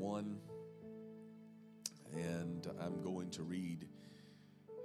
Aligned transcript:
1. 0.00 0.38
And 2.14 2.66
I'm 2.80 3.02
going 3.02 3.30
to 3.30 3.42
read 3.42 3.86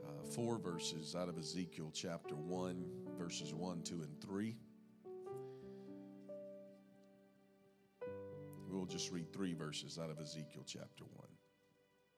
uh, 0.05 0.23
four 0.23 0.59
verses 0.59 1.15
out 1.15 1.29
of 1.29 1.37
Ezekiel 1.37 1.89
chapter 1.93 2.35
1, 2.35 2.85
verses 3.17 3.53
1, 3.53 3.81
2, 3.83 4.01
and 4.01 4.21
3. 4.21 4.55
We'll 8.69 8.85
just 8.85 9.11
read 9.11 9.31
three 9.31 9.53
verses 9.53 9.97
out 9.97 10.09
of 10.09 10.19
Ezekiel 10.19 10.63
chapter 10.65 11.05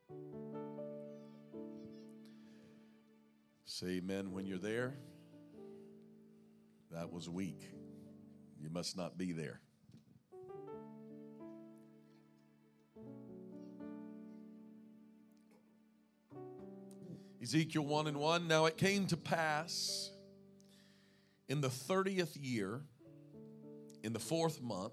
1. 0.10 0.18
Say 3.66 3.88
amen 3.98 4.32
when 4.32 4.48
you're 4.48 4.58
there. 4.58 4.96
That 6.92 7.14
was 7.14 7.30
weak. 7.30 7.62
You 8.60 8.70
must 8.72 8.98
not 8.98 9.20
be 9.20 9.34
there. 9.34 9.62
Ezekiel 17.48 17.86
1 17.86 18.08
and 18.08 18.18
1. 18.18 18.46
Now 18.50 18.66
it 18.66 18.76
came 18.76 19.06
to 19.08 19.16
pass 19.16 20.12
in 21.48 21.62
the 21.62 21.70
30th 21.70 22.36
year, 22.38 22.82
in 24.04 24.12
the 24.12 24.20
fourth 24.20 24.62
month, 24.62 24.92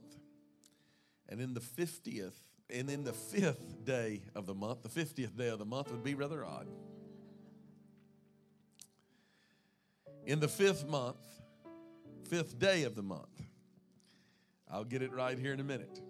and 1.29 1.41
in 1.41 1.53
the 1.53 1.61
50th, 1.61 2.37
and 2.71 2.89
in 2.89 3.03
the 3.03 3.13
fifth 3.13 3.85
day 3.85 4.23
of 4.37 4.47
the 4.47 4.55
month, 4.55 4.85
the 4.85 4.89
50th 4.89 5.37
day 5.37 5.49
of 5.49 5.59
the 5.59 5.65
month 5.65 5.91
would 5.91 6.05
be 6.05 6.15
rather 6.15 6.45
odd. 6.45 6.69
In 10.25 10.39
the 10.39 10.47
fifth 10.47 10.87
month, 10.87 11.17
fifth 12.29 12.57
day 12.57 12.85
of 12.85 12.95
the 12.95 13.03
month, 13.03 13.43
I'll 14.71 14.85
get 14.85 15.03
it 15.03 15.13
right 15.13 15.37
here 15.37 15.53
in 15.53 15.59
a 15.59 15.65
minute. 15.65 16.01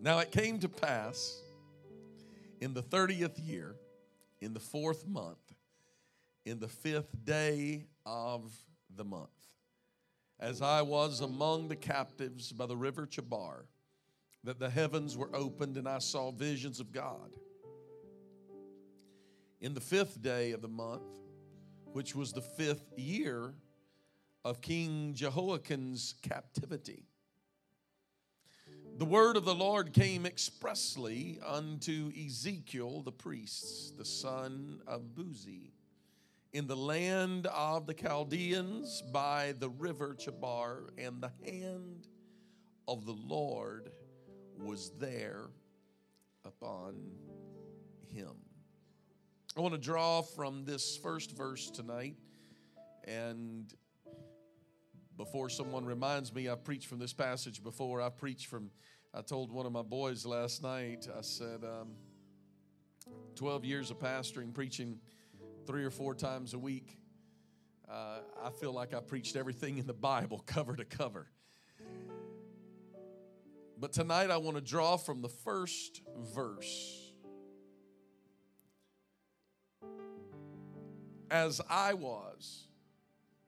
Now 0.00 0.20
it 0.20 0.30
came 0.30 0.58
to 0.60 0.70
pass 0.70 1.38
in 2.62 2.72
the 2.72 2.82
30th 2.82 3.46
year, 3.46 3.76
in 4.40 4.54
the 4.54 4.60
fourth 4.60 5.06
month, 5.06 5.36
in 6.44 6.58
the 6.58 6.68
fifth 6.68 7.24
day 7.24 7.86
of 8.06 8.52
the 8.96 9.04
month, 9.04 9.28
as 10.38 10.62
I 10.62 10.82
was 10.82 11.20
among 11.20 11.68
the 11.68 11.76
captives 11.76 12.52
by 12.52 12.66
the 12.66 12.76
river 12.76 13.06
Chebar, 13.06 13.66
that 14.44 14.58
the 14.58 14.70
heavens 14.70 15.16
were 15.16 15.34
opened 15.34 15.76
and 15.76 15.88
I 15.88 15.98
saw 15.98 16.30
visions 16.30 16.80
of 16.80 16.92
God. 16.92 17.36
In 19.60 19.74
the 19.74 19.80
fifth 19.80 20.22
day 20.22 20.52
of 20.52 20.62
the 20.62 20.68
month, 20.68 21.02
which 21.92 22.14
was 22.14 22.32
the 22.32 22.40
fifth 22.40 22.98
year 22.98 23.52
of 24.44 24.62
King 24.62 25.12
Jehoiakim's 25.14 26.14
captivity, 26.22 27.04
the 28.96 29.04
word 29.04 29.36
of 29.36 29.44
the 29.44 29.54
Lord 29.54 29.92
came 29.92 30.24
expressly 30.24 31.38
unto 31.46 32.10
Ezekiel 32.18 33.02
the 33.02 33.12
priest, 33.12 33.96
the 33.98 34.04
son 34.04 34.80
of 34.86 35.14
Buzi, 35.14 35.72
in 36.52 36.66
the 36.66 36.76
land 36.76 37.46
of 37.46 37.86
the 37.86 37.94
Chaldeans 37.94 39.02
by 39.12 39.54
the 39.58 39.68
river 39.68 40.16
Chebar, 40.18 40.88
and 40.98 41.22
the 41.22 41.30
hand 41.44 42.08
of 42.88 43.06
the 43.06 43.12
Lord 43.12 43.90
was 44.58 44.90
there 44.98 45.50
upon 46.44 46.96
him. 48.08 48.34
I 49.56 49.60
want 49.60 49.74
to 49.74 49.80
draw 49.80 50.22
from 50.22 50.64
this 50.64 50.96
first 50.96 51.36
verse 51.36 51.70
tonight. 51.70 52.16
And 53.06 53.72
before 55.16 55.48
someone 55.48 55.84
reminds 55.84 56.34
me, 56.34 56.48
I've 56.48 56.64
preached 56.64 56.86
from 56.86 56.98
this 56.98 57.12
passage 57.12 57.62
before. 57.62 58.00
I 58.00 58.08
preached 58.08 58.46
from, 58.46 58.70
I 59.14 59.22
told 59.22 59.52
one 59.52 59.66
of 59.66 59.72
my 59.72 59.82
boys 59.82 60.26
last 60.26 60.62
night, 60.62 61.06
I 61.16 61.20
said, 61.20 61.64
um, 61.64 61.90
12 63.36 63.64
years 63.64 63.90
of 63.90 63.98
pastoring, 63.98 64.52
preaching 64.52 64.98
three 65.70 65.84
or 65.84 65.90
four 65.90 66.16
times 66.16 66.52
a 66.52 66.58
week. 66.58 66.98
Uh, 67.88 68.18
I 68.42 68.50
feel 68.50 68.72
like 68.72 68.92
I 68.92 68.98
preached 68.98 69.36
everything 69.36 69.78
in 69.78 69.86
the 69.86 69.94
Bible 69.94 70.42
cover 70.46 70.74
to 70.74 70.84
cover. 70.84 71.28
But 73.78 73.92
tonight 73.92 74.32
I 74.32 74.38
want 74.38 74.56
to 74.56 74.60
draw 74.60 74.96
from 74.96 75.22
the 75.22 75.28
first 75.28 76.02
verse. 76.34 77.12
As 81.30 81.60
I 81.70 81.94
was 81.94 82.66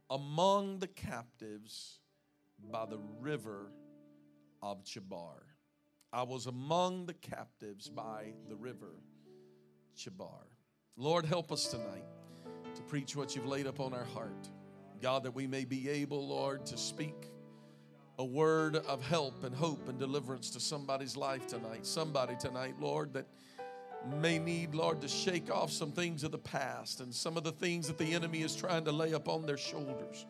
among 0.08 0.78
the 0.78 0.86
captives 0.86 1.98
by 2.70 2.86
the 2.86 3.00
river 3.18 3.72
of 4.62 4.84
Chebar. 4.84 5.42
I 6.12 6.22
was 6.22 6.46
among 6.46 7.06
the 7.06 7.14
captives 7.14 7.88
by 7.88 8.34
the 8.48 8.54
river 8.54 8.94
Chebar. 9.98 10.51
Lord, 10.96 11.24
help 11.24 11.50
us 11.50 11.68
tonight 11.68 12.04
to 12.74 12.82
preach 12.82 13.16
what 13.16 13.34
you've 13.34 13.46
laid 13.46 13.66
upon 13.66 13.94
our 13.94 14.04
heart. 14.04 14.48
God, 15.00 15.22
that 15.24 15.34
we 15.34 15.46
may 15.46 15.64
be 15.64 15.88
able, 15.88 16.28
Lord, 16.28 16.66
to 16.66 16.76
speak 16.76 17.30
a 18.18 18.24
word 18.24 18.76
of 18.76 19.02
help 19.02 19.42
and 19.42 19.54
hope 19.54 19.88
and 19.88 19.98
deliverance 19.98 20.50
to 20.50 20.60
somebody's 20.60 21.16
life 21.16 21.46
tonight. 21.46 21.86
Somebody 21.86 22.36
tonight, 22.38 22.74
Lord, 22.78 23.14
that 23.14 23.26
may 24.20 24.38
need, 24.38 24.74
Lord, 24.74 25.00
to 25.00 25.08
shake 25.08 25.50
off 25.50 25.72
some 25.72 25.92
things 25.92 26.24
of 26.24 26.30
the 26.30 26.38
past 26.38 27.00
and 27.00 27.12
some 27.14 27.38
of 27.38 27.42
the 27.42 27.52
things 27.52 27.86
that 27.86 27.96
the 27.96 28.12
enemy 28.12 28.42
is 28.42 28.54
trying 28.54 28.84
to 28.84 28.92
lay 28.92 29.12
upon 29.12 29.46
their 29.46 29.56
shoulders. 29.56 30.26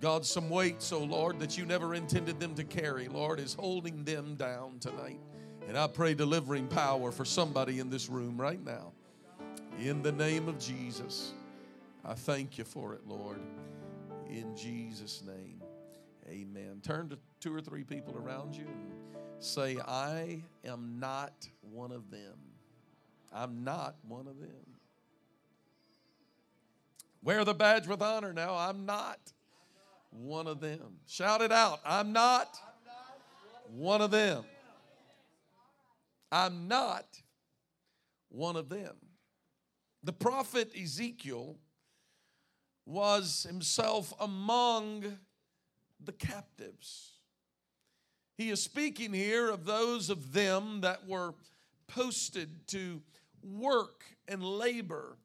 God, 0.00 0.24
some 0.24 0.48
weights, 0.48 0.92
oh 0.92 1.04
Lord, 1.04 1.38
that 1.40 1.58
you 1.58 1.66
never 1.66 1.94
intended 1.94 2.40
them 2.40 2.54
to 2.54 2.64
carry, 2.64 3.06
Lord, 3.06 3.38
is 3.38 3.52
holding 3.52 4.02
them 4.04 4.34
down 4.34 4.78
tonight. 4.78 5.20
And 5.68 5.76
I 5.76 5.86
pray 5.88 6.14
delivering 6.14 6.68
power 6.68 7.12
for 7.12 7.24
somebody 7.24 7.80
in 7.80 7.90
this 7.90 8.08
room 8.08 8.40
right 8.40 8.62
now. 8.64 8.92
In 9.78 10.02
the 10.02 10.12
name 10.12 10.48
of 10.48 10.58
Jesus, 10.58 11.32
I 12.04 12.14
thank 12.14 12.58
you 12.58 12.64
for 12.64 12.94
it, 12.94 13.06
Lord. 13.06 13.40
In 14.28 14.56
Jesus' 14.56 15.22
name, 15.26 15.62
amen. 16.28 16.80
Turn 16.82 17.08
to 17.10 17.18
two 17.40 17.54
or 17.54 17.60
three 17.60 17.82
people 17.82 18.16
around 18.16 18.54
you 18.54 18.64
and 18.64 18.92
say, 19.40 19.78
I 19.86 20.42
am 20.64 20.98
not 21.00 21.48
one 21.60 21.92
of 21.92 22.10
them. 22.10 22.38
I'm 23.32 23.64
not 23.64 23.96
one 24.06 24.28
of 24.28 24.38
them. 24.38 24.78
Wear 27.22 27.44
the 27.44 27.54
badge 27.54 27.86
with 27.86 28.00
honor 28.00 28.32
now. 28.32 28.54
I'm 28.54 28.86
not 28.86 29.18
one 30.10 30.46
of 30.46 30.60
them. 30.60 30.98
Shout 31.06 31.42
it 31.42 31.50
out. 31.50 31.80
I'm 31.84 32.12
not 32.12 32.56
one 33.70 34.00
of 34.00 34.10
them. 34.12 34.44
I'm 36.30 36.68
not 36.68 37.06
one 38.28 38.56
of 38.56 38.68
them. 38.68 38.94
The 40.04 40.12
prophet 40.12 40.70
Ezekiel 40.78 41.56
was 42.84 43.46
himself 43.48 44.12
among 44.20 45.16
the 45.98 46.12
captives. 46.12 47.12
He 48.36 48.50
is 48.50 48.62
speaking 48.62 49.14
here 49.14 49.48
of 49.48 49.64
those 49.64 50.10
of 50.10 50.34
them 50.34 50.82
that 50.82 51.08
were 51.08 51.32
posted 51.86 52.68
to 52.68 53.00
work 53.42 54.04
and 54.28 54.44
labor 54.44 55.16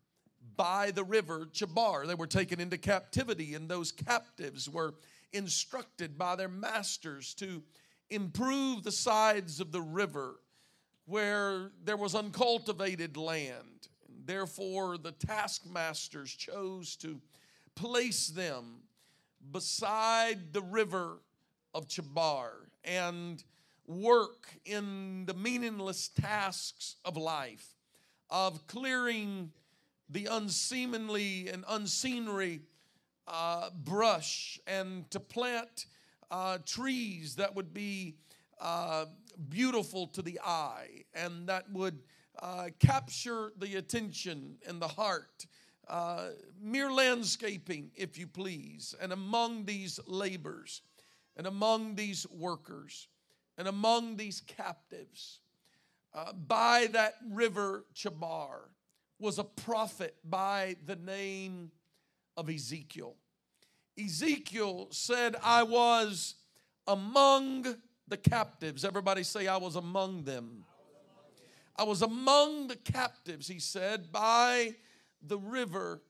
by 0.56 0.92
the 0.92 1.04
river 1.04 1.50
Chebar. 1.52 2.08
They 2.08 2.16
were 2.16 2.26
taken 2.26 2.62
into 2.62 2.78
captivity, 2.78 3.56
and 3.56 3.68
those 3.68 3.92
captives 3.92 4.70
were 4.70 4.94
instructed 5.34 6.18
by 6.18 6.38
their 6.38 6.48
masters 6.48 7.34
to 7.36 7.62
improve 8.10 8.84
the 8.84 8.94
sides 8.94 9.60
of 9.60 9.74
the 9.74 9.82
river 9.82 10.40
where 11.06 11.72
there 11.84 11.98
was 11.98 12.16
uncultivated 12.16 13.18
land. 13.18 13.90
Therefore, 14.30 15.00
the 15.00 15.14
taskmasters 15.14 16.32
chose 16.32 16.96
to 16.98 17.20
place 17.74 18.28
them 18.28 18.84
beside 19.52 20.54
the 20.54 20.62
river 20.62 21.18
of 21.74 21.88
Chabar 21.88 22.52
and 22.84 23.44
work 23.88 24.46
in 24.66 25.26
the 25.26 25.34
meaningless 25.34 26.10
tasks 26.10 26.98
of 27.04 27.18
life, 27.18 27.74
of 28.30 28.68
clearing 28.68 29.52
the 30.12 30.28
unseemly 30.28 31.50
and 31.50 31.66
unseemly 31.68 32.60
uh, 33.28 33.72
brush 33.84 34.60
and 34.68 35.10
to 35.10 35.20
plant 35.20 35.88
uh, 36.30 36.60
trees 36.68 37.34
that 37.38 37.56
would 37.56 37.74
be 37.74 38.14
uh, 38.62 39.06
beautiful 39.50 40.06
to 40.06 40.22
the 40.22 40.40
eye 40.46 41.04
and 41.16 41.48
that 41.50 41.68
would 41.72 42.04
uh, 42.41 42.69
capture 42.80 43.51
the 43.57 43.75
attention 43.75 44.57
and 44.68 44.81
the 44.81 44.88
heart. 44.88 45.45
Uh, 45.88 46.30
mere 46.62 46.91
landscaping, 46.91 47.89
if 47.95 48.18
you 48.18 48.27
please, 48.27 48.94
and 49.01 49.12
among 49.12 49.65
these 49.65 50.00
labors, 50.06 50.81
and 51.36 51.47
among 51.47 51.95
these 51.95 52.27
workers, 52.30 53.07
and 53.57 53.68
among 53.68 54.15
these 54.15 54.41
captives, 54.41 55.39
uh, 56.13 56.31
by 56.33 56.88
that 56.91 57.15
river 57.31 57.86
Chabar 57.95 58.69
was 59.19 59.39
a 59.39 59.44
prophet 59.44 60.15
by 60.24 60.75
the 60.86 60.95
name 60.95 61.71
of 62.38 62.50
Ezekiel. 62.50 63.15
Ezekiel 63.97 64.88
said, 64.91 65.36
I 65.44 65.63
was 65.63 66.36
among 66.88 67.75
the 68.07 68.18
captives. 68.18 68.86
Everybody 68.86 69.24
say, 69.24 69.47
I 69.47 69.57
was 69.57 69.75
among 69.75 70.24
them. 70.24 70.65
I 71.80 71.84
was 71.84 72.02
among 72.02 72.68
the 72.68 72.76
captives, 72.76 73.48
he 73.48 73.60
said, 73.60 74.12
by 74.12 74.76
the 75.22 75.38
river 75.38 76.02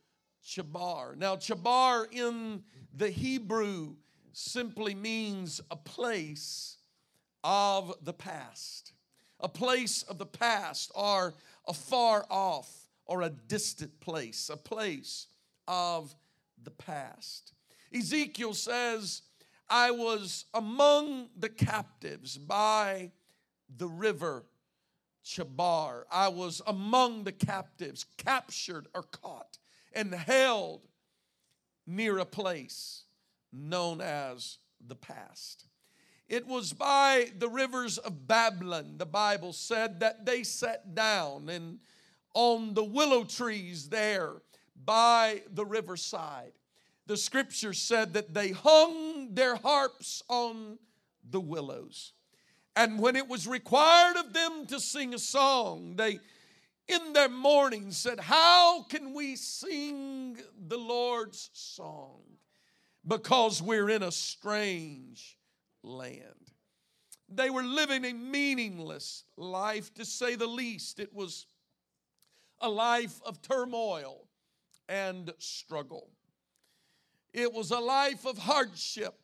Chabar. 0.43 1.15
Now, 1.15 1.35
Chabar 1.35 2.11
in 2.11 2.63
the 2.91 3.11
Hebrew 3.11 3.93
simply 4.33 4.95
means 4.95 5.61
a 5.69 5.75
place 5.75 6.77
of 7.43 7.93
the 8.01 8.13
past, 8.13 8.93
a 9.39 9.47
place 9.47 10.01
of 10.01 10.17
the 10.17 10.25
past, 10.25 10.91
or 10.95 11.35
a 11.67 11.73
far 11.75 12.25
off 12.31 12.89
or 13.05 13.21
a 13.21 13.29
distant 13.29 13.99
place, 13.99 14.49
a 14.51 14.57
place 14.57 15.27
of 15.67 16.15
the 16.63 16.71
past. 16.71 17.53
Ezekiel 17.93 18.55
says, 18.55 19.21
I 19.69 19.91
was 19.91 20.45
among 20.51 21.29
the 21.37 21.49
captives 21.49 22.39
by 22.39 23.11
the 23.77 23.87
river 23.87 24.45
Chabar. 25.23 26.03
I 26.11 26.27
was 26.29 26.61
among 26.65 27.23
the 27.23 27.31
captives, 27.31 28.05
captured 28.17 28.87
or 28.93 29.03
caught 29.03 29.57
and 29.93 30.13
held 30.13 30.81
near 31.85 32.19
a 32.19 32.25
place 32.25 33.03
known 33.51 34.01
as 34.01 34.57
the 34.85 34.95
past. 34.95 35.65
It 36.27 36.45
was 36.45 36.73
by 36.73 37.31
the 37.37 37.49
rivers 37.49 37.97
of 37.97 38.27
Babylon, 38.27 38.95
the 38.97 39.05
Bible 39.05 39.51
said, 39.51 39.99
that 40.01 40.25
they 40.25 40.43
sat 40.43 40.93
down 40.93 41.49
and 41.49 41.79
on 42.35 42.75
the 42.75 42.83
willow 42.83 43.23
trees 43.23 43.89
there 43.89 44.41
by 44.85 45.41
the 45.51 45.65
riverside. 45.65 46.53
The 47.07 47.17
scripture 47.17 47.73
said 47.73 48.13
that 48.13 48.35
they 48.35 48.51
hung 48.51 49.33
their 49.33 49.55
harps 49.55 50.21
on 50.29 50.77
the 51.27 51.39
willows. 51.39 52.13
And 52.79 52.97
when 52.97 53.17
it 53.17 53.27
was 53.27 53.45
required 53.45 54.15
of 54.15 54.31
them 54.31 54.65
to 54.67 54.79
sing 54.79 55.13
a 55.13 55.19
song, 55.19 55.97
they 55.97 56.21
in 56.87 57.11
their 57.11 57.27
mourning 57.27 57.91
said, 57.91 58.21
How 58.21 58.83
can 58.83 59.13
we 59.13 59.35
sing 59.35 60.37
the 60.69 60.77
Lord's 60.77 61.49
song? 61.51 62.21
Because 63.05 63.61
we're 63.61 63.89
in 63.89 64.01
a 64.01 64.13
strange 64.13 65.37
land. 65.83 66.23
They 67.27 67.49
were 67.49 67.63
living 67.63 68.05
a 68.05 68.13
meaningless 68.13 69.25
life, 69.35 69.93
to 69.95 70.05
say 70.05 70.35
the 70.35 70.47
least. 70.47 71.01
It 71.01 71.13
was 71.13 71.47
a 72.61 72.69
life 72.69 73.19
of 73.25 73.41
turmoil 73.41 74.29
and 74.87 75.33
struggle. 75.37 76.11
It 77.33 77.51
was 77.51 77.71
a 77.71 77.79
life 77.79 78.25
of 78.25 78.37
hardship. 78.37 79.19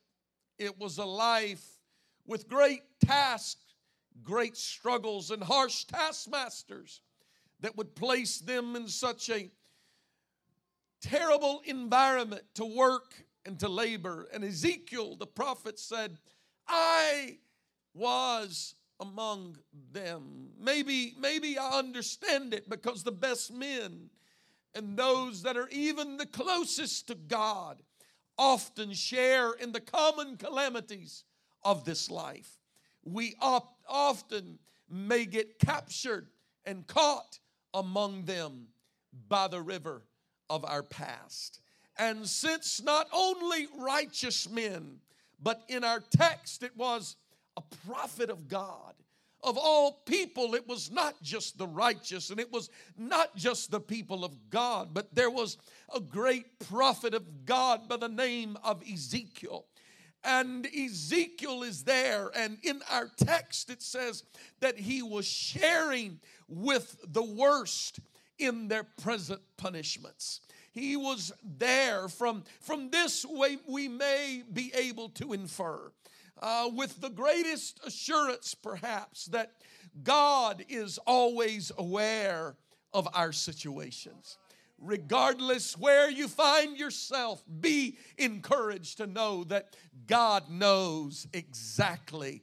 It 0.59 0.77
was 0.77 0.97
a 0.97 1.05
life 1.05 1.74
with 2.25 2.47
great 2.47 2.81
tasks, 2.99 3.61
great 4.23 4.57
struggles, 4.57 5.31
and 5.31 5.43
harsh 5.43 5.85
taskmasters 5.85 7.01
that 7.59 7.77
would 7.77 7.95
place 7.95 8.39
them 8.39 8.75
in 8.75 8.87
such 8.87 9.29
a 9.29 9.49
terrible 11.01 11.61
environment 11.65 12.43
to 12.55 12.65
work 12.65 13.13
and 13.45 13.59
to 13.59 13.69
labor. 13.69 14.27
And 14.33 14.43
Ezekiel, 14.43 15.15
the 15.15 15.27
prophet, 15.27 15.79
said, 15.79 16.17
I 16.67 17.37
was 17.93 18.75
among 18.99 19.57
them. 19.91 20.49
Maybe, 20.59 21.13
maybe 21.19 21.57
I 21.57 21.77
understand 21.77 22.53
it 22.53 22.69
because 22.69 23.03
the 23.03 23.11
best 23.11 23.53
men 23.53 24.09
and 24.73 24.97
those 24.97 25.43
that 25.43 25.57
are 25.57 25.69
even 25.69 26.17
the 26.17 26.25
closest 26.25 27.07
to 27.07 27.15
God 27.15 27.81
often 28.37 28.93
share 28.93 29.53
in 29.53 29.71
the 29.71 29.79
common 29.79 30.37
calamities 30.37 31.23
of 31.65 31.83
this 31.83 32.09
life. 32.09 32.49
We 33.03 33.35
often 33.39 34.59
may 34.89 35.25
get 35.25 35.59
captured 35.59 36.27
and 36.65 36.87
caught 36.87 37.39
among 37.73 38.23
them 38.23 38.67
by 39.27 39.49
the 39.49 39.61
river 39.61 40.03
of 40.49 40.63
our 40.63 40.83
past. 40.83 41.59
And 41.97 42.27
since 42.27 42.81
not 42.81 43.07
only 43.11 43.67
righteous 43.77 44.49
men, 44.49 44.99
but 45.41 45.63
in 45.67 45.83
our 45.83 46.01
text 46.15 46.63
it 46.63 46.75
was 46.77 47.15
a 47.57 47.61
prophet 47.87 48.29
of 48.29 48.47
God. 48.47 48.93
Of 49.43 49.57
all 49.57 50.01
people, 50.05 50.55
it 50.55 50.67
was 50.67 50.89
not 50.89 51.21
just 51.21 51.57
the 51.57 51.67
righteous 51.67 52.31
and 52.31 52.39
it 52.39 52.51
was 52.51 52.69
not 52.97 53.35
just 53.35 53.69
the 53.69 53.79
people 53.79 54.25
of 54.25 54.49
God, 54.49 54.89
but 54.93 55.13
there 55.13 55.29
was 55.29 55.57
a 55.93 55.99
great 55.99 56.59
prophet 56.67 57.13
of 57.13 57.45
God 57.45 57.87
by 57.87 57.97
the 57.97 58.09
name 58.09 58.57
of 58.63 58.81
Ezekiel. 58.91 59.65
And 60.25 60.65
Ezekiel 60.65 61.63
is 61.63 61.83
there, 61.83 62.31
and 62.35 62.57
in 62.63 62.81
our 62.91 63.09
text 63.15 63.69
it 63.69 63.81
says 63.81 64.23
that 64.59 64.77
he 64.77 65.03
was 65.03 65.25
sharing 65.25 66.19
with 66.47 66.97
the 67.07 67.23
worst 67.23 67.99
in 68.39 68.67
their 68.67 68.83
present 68.83 69.41
punishments. 69.55 70.41
He 70.71 70.97
was 70.97 71.31
there. 71.57 72.07
From, 72.09 72.43
from 72.59 72.89
this 72.89 73.23
way, 73.25 73.57
we 73.67 73.87
may 73.87 74.43
be 74.51 74.73
able 74.75 75.09
to 75.09 75.33
infer 75.33 75.91
uh, 76.41 76.69
with 76.73 76.99
the 76.99 77.09
greatest 77.09 77.79
assurance, 77.85 78.55
perhaps, 78.55 79.27
that 79.27 79.53
God 80.03 80.65
is 80.67 80.97
always 81.05 81.71
aware 81.77 82.55
of 82.93 83.07
our 83.13 83.31
situations 83.31 84.37
regardless 84.79 85.77
where 85.77 86.09
you 86.09 86.27
find 86.27 86.77
yourself, 86.77 87.43
be 87.61 87.97
encouraged 88.17 88.97
to 88.97 89.07
know 89.07 89.43
that 89.45 89.75
God 90.07 90.49
knows 90.49 91.27
exactly 91.33 92.41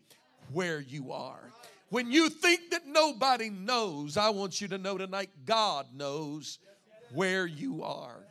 where 0.52 0.80
you 0.80 1.12
are. 1.12 1.50
When 1.90 2.10
you 2.10 2.30
think 2.30 2.70
that 2.70 2.86
nobody 2.86 3.50
knows, 3.50 4.16
I 4.16 4.30
want 4.30 4.60
you 4.60 4.68
to 4.68 4.78
know 4.78 4.96
tonight 4.96 5.30
God 5.44 5.86
knows 5.94 6.58
where 7.12 7.46
you 7.46 7.82
are. 7.82 8.24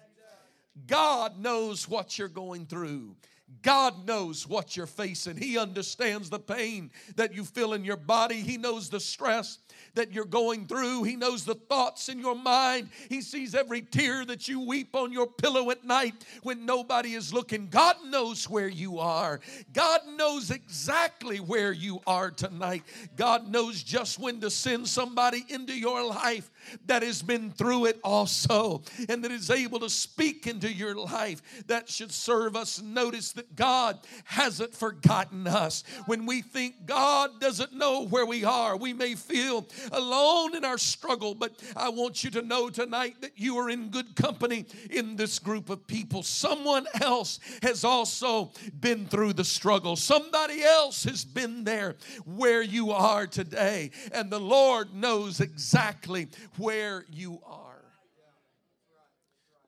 God 0.87 1.37
knows 1.37 1.87
what 1.87 2.17
you're 2.17 2.27
going 2.27 2.65
through. 2.65 3.15
God 3.61 4.07
knows 4.07 4.47
what 4.47 4.75
you're 4.75 4.87
facing. 4.87 5.37
He 5.37 5.57
understands 5.57 6.29
the 6.29 6.39
pain 6.39 6.91
that 7.15 7.33
you 7.33 7.43
feel 7.43 7.73
in 7.73 7.83
your 7.83 7.97
body. 7.97 8.35
He 8.35 8.57
knows 8.57 8.89
the 8.89 8.99
stress 8.99 9.59
that 9.93 10.11
you're 10.11 10.25
going 10.25 10.67
through. 10.67 11.03
He 11.03 11.15
knows 11.15 11.43
the 11.43 11.55
thoughts 11.55 12.09
in 12.09 12.19
your 12.19 12.35
mind. 12.35 12.89
He 13.09 13.21
sees 13.21 13.53
every 13.55 13.81
tear 13.81 14.25
that 14.25 14.47
you 14.47 14.61
weep 14.61 14.95
on 14.95 15.11
your 15.11 15.27
pillow 15.27 15.69
at 15.69 15.83
night 15.83 16.13
when 16.43 16.65
nobody 16.65 17.13
is 17.13 17.33
looking. 17.33 17.67
God 17.67 17.97
knows 18.05 18.49
where 18.49 18.67
you 18.67 18.99
are. 18.99 19.39
God 19.73 20.01
knows 20.17 20.51
exactly 20.51 21.37
where 21.37 21.71
you 21.71 21.99
are 22.07 22.31
tonight. 22.31 22.83
God 23.15 23.49
knows 23.49 23.83
just 23.83 24.19
when 24.19 24.39
to 24.41 24.49
send 24.49 24.87
somebody 24.87 25.45
into 25.49 25.77
your 25.77 26.03
life 26.05 26.49
that 26.85 27.03
has 27.03 27.21
been 27.21 27.51
through 27.51 27.85
it 27.85 27.99
also 28.03 28.81
and 29.09 29.23
that 29.23 29.31
is 29.31 29.49
able 29.49 29.79
to 29.79 29.89
speak 29.89 30.47
into 30.47 30.71
your 30.71 30.95
life 30.95 31.41
that 31.67 31.89
should 31.89 32.11
serve 32.11 32.55
us. 32.55 32.81
Notice 32.81 33.33
that 33.41 33.55
God 33.55 33.97
hasn't 34.25 34.75
forgotten 34.75 35.47
us. 35.47 35.83
When 36.05 36.27
we 36.27 36.43
think 36.43 36.85
God 36.85 37.39
doesn't 37.39 37.73
know 37.73 38.05
where 38.05 38.25
we 38.25 38.43
are, 38.43 38.77
we 38.77 38.93
may 38.93 39.15
feel 39.15 39.67
alone 39.91 40.55
in 40.55 40.63
our 40.63 40.77
struggle, 40.77 41.33
but 41.33 41.53
I 41.75 41.89
want 41.89 42.23
you 42.23 42.29
to 42.31 42.43
know 42.43 42.69
tonight 42.69 43.15
that 43.21 43.31
you 43.35 43.57
are 43.57 43.71
in 43.71 43.89
good 43.89 44.15
company 44.15 44.65
in 44.91 45.15
this 45.15 45.39
group 45.39 45.71
of 45.71 45.87
people. 45.87 46.21
Someone 46.21 46.85
else 47.01 47.39
has 47.63 47.83
also 47.83 48.51
been 48.79 49.07
through 49.07 49.33
the 49.33 49.43
struggle, 49.43 49.95
somebody 49.95 50.61
else 50.61 51.03
has 51.05 51.25
been 51.25 51.63
there 51.63 51.95
where 52.25 52.61
you 52.61 52.91
are 52.91 53.25
today, 53.25 53.89
and 54.13 54.29
the 54.29 54.39
Lord 54.39 54.93
knows 54.93 55.39
exactly 55.39 56.27
where 56.57 57.05
you 57.09 57.39
are 57.43 57.60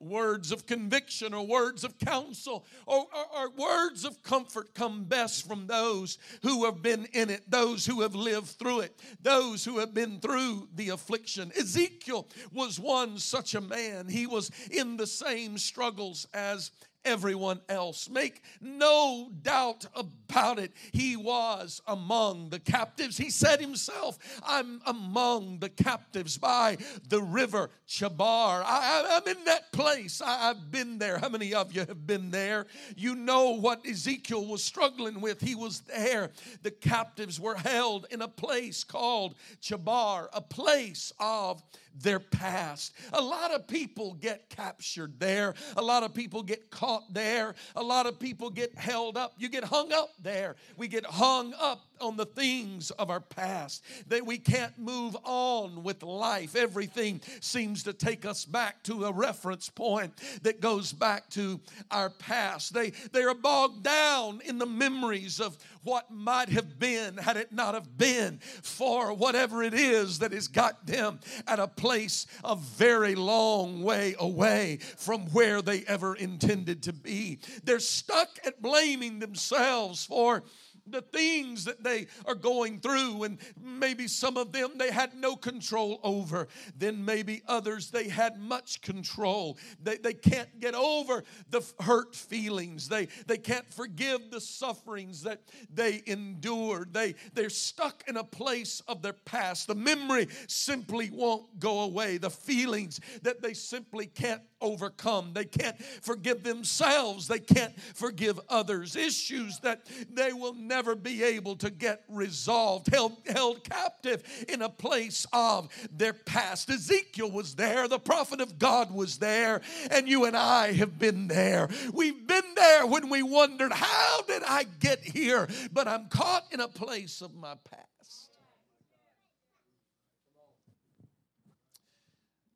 words 0.04 0.52
of 0.52 0.66
conviction 0.66 1.34
or 1.34 1.46
words 1.46 1.84
of 1.84 1.98
counsel 1.98 2.64
or, 2.86 2.98
or, 2.98 3.42
or, 3.42 3.50
words 3.50 4.04
of 4.04 4.22
comfort 4.22 4.74
come 4.74 5.04
best 5.04 5.46
from 5.46 5.66
those 5.66 6.18
who 6.42 6.64
have 6.64 6.82
been 6.82 7.06
in 7.12 7.30
it, 7.30 7.50
those 7.50 7.86
who 7.86 8.02
have 8.02 8.14
lived 8.14 8.48
through 8.48 8.80
it, 8.80 8.98
those 9.22 9.64
who 9.64 9.78
have 9.78 9.94
been 9.94 10.20
through 10.20 10.68
the 10.74 10.90
affliction. 10.90 11.52
Ezekiel 11.58 12.28
was 12.52 12.78
one 12.78 13.18
such 13.18 13.54
a 13.54 13.60
man. 13.60 14.08
He 14.08 14.26
was 14.26 14.50
in 14.70 14.96
the 14.96 15.06
same 15.06 15.56
struggles 15.58 16.26
as 16.34 16.70
everyone 17.04 17.60
else. 17.68 18.08
Make 18.08 18.42
no 18.60 19.30
doubt 19.42 19.86
about 19.94 20.58
it. 20.58 20.72
He 20.92 21.16
was 21.16 21.82
among 21.86 22.50
the 22.50 22.58
captives. 22.58 23.16
He 23.16 23.30
said 23.30 23.60
himself, 23.60 24.18
I'm 24.44 24.80
among 24.86 25.58
the 25.58 25.68
captives 25.68 26.38
by 26.38 26.78
the 27.08 27.22
river 27.22 27.70
Chabar. 27.88 28.62
I, 28.64 29.20
am 29.24 29.36
in 29.36 29.44
that 29.44 29.72
place. 29.72 30.20
I, 30.20 30.50
I've 30.50 30.70
been 30.70 30.98
there. 30.98 31.18
How 31.18 31.28
many 31.28 31.54
of 31.54 31.72
you 31.72 31.80
have 31.80 32.06
been 32.06 32.30
there? 32.30 32.66
You 32.96 33.14
know 33.14 33.50
what 33.50 33.86
Ezekiel 33.86 34.44
was 34.46 34.62
struggling 34.62 35.20
with. 35.20 35.40
He 35.40 35.54
was 35.54 35.80
there. 35.80 36.30
The 36.62 36.70
captives 36.70 37.38
were 37.38 37.56
held 37.56 38.06
in 38.10 38.22
a 38.22 38.28
place 38.28 38.84
called 38.84 39.34
Chabar, 39.60 40.28
a 40.32 40.40
place 40.40 41.12
of 41.18 41.62
their 41.94 42.18
past. 42.18 42.92
A 43.12 43.20
lot 43.20 43.52
of 43.52 43.66
people 43.66 44.14
get 44.14 44.50
captured 44.50 45.20
there. 45.20 45.54
A 45.76 45.82
lot 45.82 46.02
of 46.02 46.14
people 46.14 46.42
get 46.42 46.70
caught 46.70 46.93
there. 47.10 47.54
A 47.76 47.82
lot 47.82 48.06
of 48.06 48.18
people 48.18 48.50
get 48.50 48.74
held 48.74 49.16
up. 49.16 49.34
You 49.38 49.48
get 49.48 49.64
hung 49.64 49.92
up 49.92 50.10
there. 50.22 50.56
We 50.76 50.88
get 50.88 51.04
hung 51.04 51.54
up 51.58 51.80
on 52.00 52.16
the 52.16 52.26
things 52.26 52.90
of 52.92 53.10
our 53.10 53.20
past, 53.20 53.82
that 54.08 54.24
we 54.24 54.38
can't 54.38 54.78
move 54.78 55.16
on 55.24 55.82
with 55.82 56.02
life. 56.02 56.56
Everything 56.56 57.20
seems 57.40 57.82
to 57.84 57.92
take 57.92 58.24
us 58.24 58.44
back 58.44 58.82
to 58.84 59.04
a 59.04 59.12
reference 59.12 59.68
point 59.68 60.12
that 60.42 60.60
goes 60.60 60.92
back 60.92 61.28
to 61.30 61.60
our 61.90 62.10
past. 62.10 62.74
They, 62.74 62.90
they 63.12 63.22
are 63.22 63.34
bogged 63.34 63.82
down 63.82 64.40
in 64.44 64.58
the 64.58 64.66
memories 64.66 65.40
of 65.40 65.56
what 65.82 66.10
might 66.10 66.48
have 66.48 66.78
been 66.78 67.16
had 67.16 67.36
it 67.36 67.52
not 67.52 67.74
have 67.74 67.96
been 67.96 68.38
for 68.62 69.12
whatever 69.12 69.62
it 69.62 69.74
is 69.74 70.18
that 70.20 70.32
has 70.32 70.48
got 70.48 70.86
them 70.86 71.20
at 71.46 71.60
a 71.60 71.68
place 71.68 72.26
a 72.42 72.56
very 72.56 73.14
long 73.14 73.82
way 73.82 74.14
away 74.18 74.78
from 74.96 75.26
where 75.26 75.62
they 75.62 75.82
ever 75.86 76.14
intended 76.14 76.82
to 76.84 76.92
be. 76.92 77.38
They're 77.64 77.78
stuck 77.78 78.28
at 78.44 78.62
blaming 78.62 79.18
themselves 79.18 80.04
for 80.04 80.42
the 80.86 81.02
things 81.02 81.64
that 81.64 81.82
they 81.82 82.06
are 82.26 82.34
going 82.34 82.80
through, 82.80 83.24
and 83.24 83.38
maybe 83.62 84.06
some 84.08 84.36
of 84.36 84.52
them 84.52 84.72
they 84.76 84.90
had 84.90 85.14
no 85.14 85.36
control 85.36 86.00
over. 86.02 86.48
Then 86.76 87.04
maybe 87.04 87.42
others 87.48 87.90
they 87.90 88.08
had 88.08 88.38
much 88.38 88.82
control. 88.82 89.58
They, 89.82 89.96
they 89.96 90.14
can't 90.14 90.60
get 90.60 90.74
over 90.74 91.24
the 91.50 91.62
hurt 91.80 92.14
feelings. 92.14 92.88
They, 92.88 93.08
they 93.26 93.38
can't 93.38 93.70
forgive 93.72 94.30
the 94.30 94.40
sufferings 94.40 95.22
that 95.22 95.42
they 95.72 96.02
endured. 96.06 96.92
They, 96.92 97.14
they're 97.34 97.50
stuck 97.50 98.04
in 98.06 98.16
a 98.16 98.24
place 98.24 98.82
of 98.88 99.02
their 99.02 99.12
past. 99.12 99.66
The 99.66 99.74
memory 99.74 100.28
simply 100.48 101.10
won't 101.12 101.58
go 101.58 101.80
away. 101.80 102.18
The 102.18 102.30
feelings 102.30 103.00
that 103.22 103.42
they 103.42 103.54
simply 103.54 104.06
can't 104.06 104.42
overcome. 104.60 105.32
They 105.34 105.44
can't 105.44 105.80
forgive 106.02 106.42
themselves. 106.42 107.28
They 107.28 107.38
can't 107.38 107.78
forgive 107.94 108.40
others. 108.48 108.96
Issues 108.96 109.60
that 109.60 109.82
they 110.10 110.32
will 110.32 110.54
never 110.74 110.96
be 110.96 111.22
able 111.22 111.54
to 111.54 111.70
get 111.70 112.02
resolved, 112.08 112.92
held, 112.92 113.16
held 113.26 113.62
captive 113.62 114.24
in 114.48 114.60
a 114.60 114.68
place 114.68 115.24
of 115.32 115.68
their 115.92 116.12
past. 116.12 116.68
Ezekiel 116.68 117.30
was 117.30 117.54
there, 117.54 117.86
the 117.86 118.00
prophet 118.00 118.40
of 118.40 118.58
God 118.58 118.92
was 118.92 119.18
there, 119.18 119.60
and 119.92 120.08
you 120.08 120.24
and 120.24 120.36
I 120.36 120.72
have 120.72 120.98
been 120.98 121.28
there. 121.28 121.68
We've 121.92 122.26
been 122.26 122.54
there 122.56 122.88
when 122.88 123.08
we 123.08 123.22
wondered, 123.22 123.70
How 123.70 124.22
did 124.22 124.42
I 124.42 124.64
get 124.64 124.98
here? 125.04 125.46
But 125.72 125.86
I'm 125.86 126.08
caught 126.08 126.46
in 126.50 126.58
a 126.58 126.66
place 126.66 127.22
of 127.22 127.32
my 127.36 127.54
past. 127.70 128.30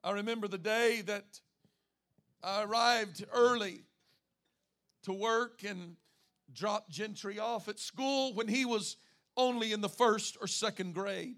I 0.03 0.11
remember 0.11 0.49
the 0.49 0.59
day 0.59 1.03
that 1.03 1.39
I 2.43 2.65
arrived 2.65 3.25
early 3.33 3.83
to 5.05 5.13
work 5.13 5.63
and 5.63 5.95
dropped 6.53 6.91
Gentry 6.91 7.39
off 7.39 7.69
at 7.69 7.79
school 7.79 8.35
when 8.35 8.49
he 8.49 8.65
was 8.65 8.97
only 9.37 9.73
in 9.73 9.81
the 9.81 9.89
first 9.89 10.37
or 10.41 10.47
second 10.47 10.95
grade. 10.95 11.37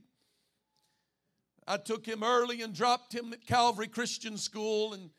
I 1.67 1.77
took 1.77 2.07
him 2.07 2.23
early 2.23 2.63
and 2.63 2.75
dropped 2.75 3.15
him 3.15 3.33
at 3.33 3.47
Calvary 3.47 3.87
Christian 3.87 4.37
School 4.37 4.95
and 4.95 5.11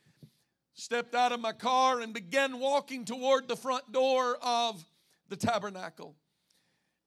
stepped 0.74 1.16
out 1.16 1.32
of 1.32 1.40
my 1.40 1.54
car 1.54 2.02
and 2.02 2.14
began 2.14 2.60
walking 2.60 3.06
toward 3.06 3.48
the 3.48 3.56
front 3.56 3.92
door 3.92 4.38
of 4.42 4.84
the 5.30 5.36
tabernacle. 5.36 6.16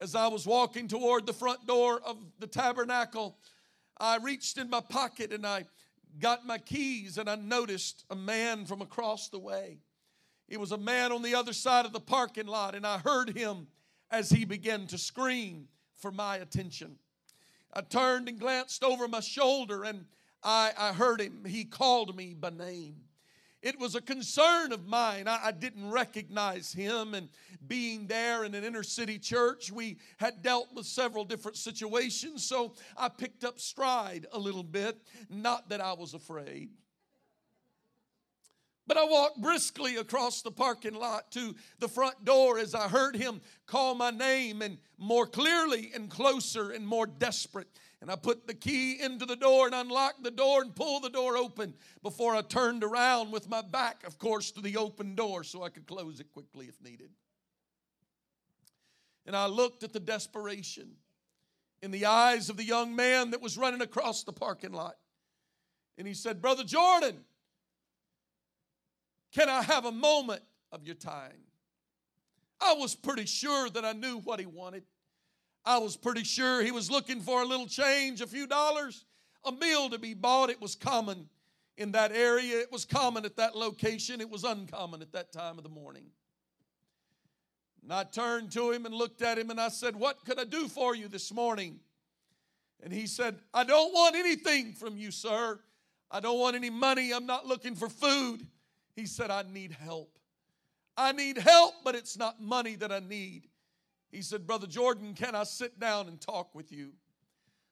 As 0.01 0.15
I 0.15 0.29
was 0.29 0.47
walking 0.47 0.89
toward 0.89 1.27
the 1.27 1.33
front 1.33 1.67
door 1.67 2.01
of 2.05 2.17
the 2.39 2.47
tabernacle, 2.47 3.39
I 3.99 4.17
reached 4.19 4.59
in 4.59 4.71
my 4.71 4.81
pocket 4.81 5.33
and 5.33 5.47
I 5.47 5.65
got 6.19 6.47
my 6.47 6.59
keys 6.59 7.19
and 7.19 7.29
I 7.29 7.37
noticed 7.37 8.05
a 8.11 8.17
man 8.17 8.67
from 8.67 8.81
across 8.81 9.29
the 9.29 9.39
way. 9.39 9.79
It 10.49 10.61
was 10.61 10.73
a 10.73 10.79
man 10.79 11.13
on 11.13 11.23
the 11.23 11.35
other 11.35 11.53
side 11.53 11.87
of 11.87 11.93
the 11.93 12.01
parking 12.01 12.47
lot, 12.47 12.75
and 12.75 12.87
I 12.87 12.99
heard 12.99 13.37
him 13.37 13.67
as 14.11 14.31
he 14.31 14.45
began 14.45 14.87
to 14.89 14.99
scream 14.99 15.69
for 15.97 16.13
my 16.13 16.37
attention. 16.37 16.99
I 17.73 17.81
turned 17.81 18.29
and 18.29 18.39
glanced 18.39 18.85
over 18.85 19.09
my 19.09 19.21
shoulder, 19.21 19.85
and 19.85 20.05
I, 20.43 20.73
I 20.77 20.93
heard 20.93 21.21
him. 21.21 21.45
He 21.47 21.65
called 21.65 22.15
me 22.15 22.35
by 22.35 22.51
name. 22.51 22.97
It 23.63 23.81
was 23.81 23.95
a 23.95 24.03
concern 24.03 24.73
of 24.73 24.87
mine. 24.87 25.27
I, 25.27 25.47
I, 25.47 25.51
didn't 25.51 25.91
recognize 25.91 26.71
him. 26.71 27.15
And 27.15 27.31
being 27.67 28.07
there 28.07 28.45
in 28.45 28.55
an 28.55 28.63
inner 28.63 28.83
city 28.83 29.19
church, 29.19 29.73
we 29.73 29.97
had 30.19 30.43
dealt 30.43 30.69
with 30.75 30.85
several 30.85 31.25
different 31.25 31.57
situations. 31.57 32.45
So 32.47 32.75
I 32.95 33.09
picked 33.09 33.43
up 33.43 33.59
stride 33.59 34.27
a 34.33 34.39
little 34.39 34.63
bit. 34.63 35.01
Not 35.31 35.71
that 35.71 35.81
I 35.81 35.95
was 35.95 36.13
afraid. 36.13 36.69
But 38.87 38.99
I 38.99 39.05
walked 39.05 39.41
briskly 39.41 39.97
across 39.97 40.43
the 40.43 40.51
parking 40.51 40.95
lot 40.95 41.31
to 41.33 41.55
the 41.79 41.89
front 41.89 42.25
door 42.25 42.59
as 42.59 42.75
I 42.75 42.89
heard 42.89 43.17
him 43.17 43.41
call 43.67 43.95
my 43.95 44.11
name 44.11 44.61
and 44.61 44.79
more 44.99 45.27
clearly 45.27 45.91
and 45.95 46.11
closer 46.11 46.71
and 46.71 46.87
more 46.87 47.07
desperate. 47.07 47.69
And 48.03 48.11
I 48.11 48.17
put 48.17 48.47
the 48.47 48.53
key 48.53 49.01
into 49.01 49.25
the 49.25 49.37
door 49.37 49.65
and 49.65 49.75
unlocked 49.75 50.23
the 50.23 50.31
door 50.31 50.61
and 50.61 50.75
pulled 50.75 51.05
the 51.05 51.09
door 51.09 51.39
open 51.39 51.73
before 52.03 52.37
I 52.37 52.43
turned 52.43 52.85
around 52.85 53.33
with 53.33 53.49
my 53.49 53.63
back, 53.63 54.07
of 54.07 54.19
course, 54.19 54.51
to 54.53 54.61
the 54.61 54.77
open 54.77 55.15
door 55.15 55.45
so 55.45 55.63
I 55.63 55.71
could 55.71 55.87
close 55.87 56.21
it 56.21 56.31
quickly 56.31 56.67
if 56.67 56.79
needed. 56.83 57.09
And 59.25 59.35
I 59.35 59.47
looked 59.47 59.83
at 59.83 59.95
the 59.95 60.01
desperation 60.01 60.97
in 61.81 61.91
the 61.91 62.05
eyes 62.05 62.51
of 62.51 62.59
the 62.59 62.65
young 62.65 62.95
man 62.95 63.31
that 63.31 63.41
was 63.41 63.57
running 63.57 63.81
across 63.81 64.25
the 64.25 64.33
parking 64.33 64.73
lot. 64.73 64.97
And 65.97 66.07
he 66.07 66.13
said, 66.13 66.43
Brother 66.43 66.65
Jordan, 66.65 67.25
can 69.35 69.49
I 69.49 69.63
have 69.63 69.85
a 69.85 69.93
moment 69.93 70.43
of 70.73 70.85
your 70.85 70.95
time? 70.95 71.33
I 72.61 72.75
was 72.75 72.95
pretty 72.95 73.27
sure 73.27 73.69
that 73.71 73.85
I 73.85 73.93
knew 73.93 74.19
what 74.19 74.41
he 74.41 74.47
wanted. 74.47 74.85
I 75.65 75.79
was 75.79 75.97
pretty 75.97 76.25
sure 76.25 76.63
he 76.63 76.71
was 76.71 76.91
looking 76.91 77.21
for 77.21 77.43
a 77.43 77.45
little 77.45 77.67
change, 77.67 78.21
a 78.21 78.27
few 78.27 78.47
dollars, 78.47 79.05
a 79.45 79.53
meal 79.53 79.91
to 79.91 79.99
be 79.99 80.15
bought. 80.15 80.51
It 80.51 80.61
was 80.61 80.75
common 80.75 81.29
in 81.77 81.93
that 81.93 82.13
area, 82.13 82.61
it 82.61 82.71
was 82.71 82.85
common 82.85 83.25
at 83.25 83.37
that 83.37 83.57
location, 83.57 84.21
it 84.21 84.31
was 84.31 84.45
uncommon 84.45 85.03
at 85.03 85.11
that 85.11 85.33
time 85.33 85.59
of 85.59 85.65
the 85.65 85.71
morning. 85.71 86.05
And 87.83 87.93
I 87.93 88.05
turned 88.05 88.53
to 88.53 88.71
him 88.71 88.87
and 88.87 88.95
looked 88.95 89.23
at 89.23 89.39
him 89.39 89.51
and 89.51 89.61
I 89.61 89.69
said, 89.69 89.97
What 89.97 90.25
could 90.25 90.39
I 90.39 90.45
do 90.45 90.69
for 90.69 90.95
you 90.95 91.09
this 91.09 91.33
morning? 91.33 91.81
And 92.83 92.93
he 92.93 93.09
said, 93.09 93.39
I 93.53 93.65
don't 93.65 93.93
want 93.93 94.15
anything 94.15 94.73
from 94.73 94.97
you, 94.97 95.11
sir. 95.11 95.59
I 96.11 96.21
don't 96.21 96.39
want 96.39 96.55
any 96.55 96.71
money. 96.71 97.13
I'm 97.13 97.27
not 97.27 97.47
looking 97.47 97.75
for 97.75 97.89
food. 97.89 98.47
He 98.95 99.07
said, 99.07 99.31
I 99.31 99.45
need 99.51 99.73
help. 99.73 100.19
I 100.97 101.13
need 101.13 101.39
help, 101.39 101.75
but 101.85 101.95
it's 101.95 102.17
not 102.17 102.41
money 102.41 102.77
that 102.77 102.93
I 102.93 103.01
need. 103.01 103.49
He 104.11 104.23
said, 104.23 104.47
Brother 104.47 104.69
Jordan, 104.69 105.15
can 105.15 105.35
I 105.35 105.43
sit 105.43 105.81
down 105.81 106.07
and 106.07 106.21
talk 106.21 106.55
with 106.55 106.71
you? 106.71 106.93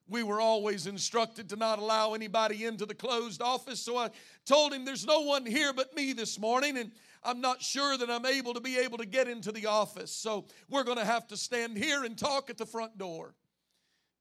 We 0.09 0.25
were 0.25 0.41
always 0.41 0.89
instructed 0.89 1.49
to 1.51 1.57
not 1.57 1.79
allow 1.79 2.15
anybody 2.15 2.65
into 2.65 2.85
the 2.85 2.95
closed 2.95 3.41
office, 3.41 3.81
so 3.81 3.97
I 3.97 4.11
told 4.45 4.73
him, 4.73 4.85
There's 4.85 5.07
no 5.07 5.21
one 5.21 5.47
here 5.47 5.73
but 5.73 5.95
me 5.95 6.13
this 6.13 6.41
morning, 6.41 6.77
and 6.77 6.91
I'm 7.23 7.41
not 7.41 7.63
sure 7.63 7.97
that 7.97 8.11
I'm 8.11 8.27
able 8.27 8.55
to 8.55 8.61
be 8.61 8.77
able 8.79 8.99
to 8.99 9.07
get 9.07 9.29
into 9.29 9.53
the 9.53 9.67
office, 9.67 10.11
so 10.11 10.47
we're 10.69 10.83
going 10.83 10.99
to 10.99 11.05
have 11.05 11.29
to 11.29 11.37
stand 11.37 11.79
here 11.79 12.03
and 12.03 12.19
talk 12.19 12.51
at 12.51 12.59
the 12.59 12.67
front 12.67 12.99
door. 12.99 13.35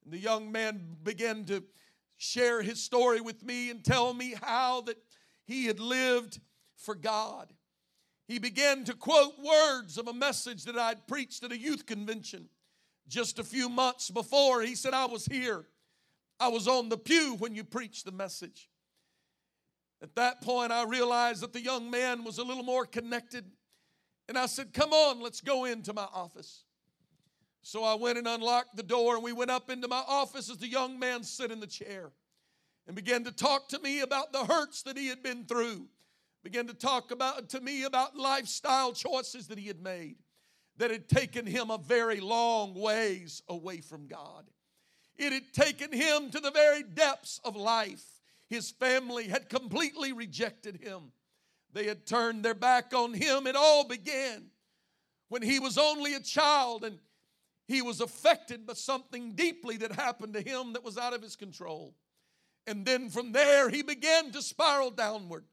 And 0.04 0.14
the 0.14 0.20
young 0.20 0.52
man 0.52 0.98
began 1.04 1.46
to 1.46 1.64
share 2.18 2.62
his 2.62 2.82
story 2.82 3.20
with 3.20 3.44
me 3.44 3.72
and 3.72 3.84
tell 3.84 4.14
me 4.14 4.36
how 4.40 4.82
that 4.82 4.98
he 5.46 5.66
had 5.66 5.80
lived 5.80 6.40
for 6.82 6.96
God 6.96 7.54
he 8.32 8.40
began 8.40 8.86
to 8.86 8.94
quote 8.94 9.34
words 9.44 9.98
of 9.98 10.08
a 10.08 10.14
message 10.14 10.64
that 10.64 10.78
I'd 10.78 11.06
preached 11.06 11.44
at 11.44 11.52
a 11.52 11.58
youth 11.58 11.86
convention 11.86 12.48
just 13.10 13.40
a 13.40 13.44
few 13.44 13.68
months 13.68 14.10
before. 14.10 14.62
He 14.62 14.74
said, 14.74 14.94
I 14.94 15.04
was 15.04 15.26
here. 15.26 15.66
I 16.40 16.48
was 16.48 16.66
on 16.66 16.88
the 16.88 16.98
pew 16.98 17.36
when 17.40 17.54
you 17.54 17.66
preached 17.66 18.06
the 18.06 18.14
message. 18.14 18.70
At 20.02 20.16
that 20.16 20.40
point, 20.42 20.72
I 20.72 20.86
realized 20.86 21.44
that 21.44 21.52
the 21.52 21.60
young 21.60 21.92
man 21.92 22.24
was 22.24 22.38
a 22.38 22.44
little 22.44 22.64
more 22.64 22.86
connected. 22.86 23.44
And 24.30 24.38
I 24.38 24.46
said, 24.46 24.74
Come 24.74 24.94
on, 24.94 25.20
let's 25.20 25.42
go 25.42 25.66
into 25.66 25.92
my 25.92 26.08
office. 26.14 26.64
So 27.64 27.84
I 27.84 27.96
went 27.96 28.18
and 28.18 28.30
unlocked 28.30 28.78
the 28.78 28.82
door, 28.82 29.16
and 29.16 29.24
we 29.26 29.34
went 29.34 29.52
up 29.52 29.70
into 29.70 29.90
my 29.90 30.04
office 30.08 30.50
as 30.50 30.58
the 30.58 30.70
young 30.70 30.98
man 30.98 31.24
sat 31.24 31.52
in 31.52 31.60
the 31.60 31.68
chair 31.68 32.14
and 32.88 32.96
began 32.96 33.26
to 33.26 33.32
talk 33.34 33.68
to 33.70 33.80
me 33.80 34.00
about 34.00 34.32
the 34.32 34.46
hurts 34.46 34.84
that 34.84 34.96
he 34.96 35.08
had 35.08 35.22
been 35.22 35.44
through 35.44 35.90
began 36.44 36.68
to 36.68 36.74
talk 36.74 37.12
about 37.12 37.50
to 37.50 37.62
me 37.62 37.84
about 37.84 38.16
lifestyle 38.16 38.94
choices 38.94 39.48
that 39.48 39.58
he 39.58 39.68
had 39.68 39.82
made 39.82 40.16
that 40.78 40.92
had 40.92 41.08
taken 41.08 41.46
him 41.46 41.70
a 41.70 41.78
very 41.78 42.20
long 42.20 42.74
ways 42.74 43.44
away 43.48 43.82
from 43.82 44.08
God. 44.08 44.46
It 45.18 45.34
had 45.34 45.54
taken 45.54 45.92
him 45.92 46.32
to 46.32 46.40
the 46.40 46.52
very 46.52 46.82
depths 46.82 47.40
of 47.44 47.56
life. 47.56 48.04
His 48.50 48.72
family 48.72 49.28
had 49.28 49.50
completely 49.50 50.14
rejected 50.14 50.78
him. 50.78 51.12
They 51.74 51.86
had 51.86 52.06
turned 52.06 52.44
their 52.44 52.56
back 52.56 52.94
on 52.94 53.14
him. 53.14 53.48
It 53.48 53.56
all 53.56 53.88
began 53.88 54.48
when 55.30 55.42
he 55.42 55.60
was 55.60 55.78
only 55.78 56.16
a 56.16 56.20
child 56.20 56.84
and 56.84 56.98
he 57.68 57.82
was 57.82 58.02
affected 58.02 58.66
by 58.66 58.74
something 58.74 59.34
deeply 59.34 59.78
that 59.78 59.94
happened 59.94 60.34
to 60.34 60.42
him 60.42 60.74
that 60.74 60.84
was 60.84 60.98
out 60.98 61.14
of 61.14 61.22
his 61.22 61.36
control. 61.36 61.96
And 62.68 62.86
then 62.86 63.10
from 63.10 63.32
there, 63.32 63.70
he 63.70 63.82
began 63.82 64.32
to 64.32 64.42
spiral 64.42 64.92
downward. 64.92 65.46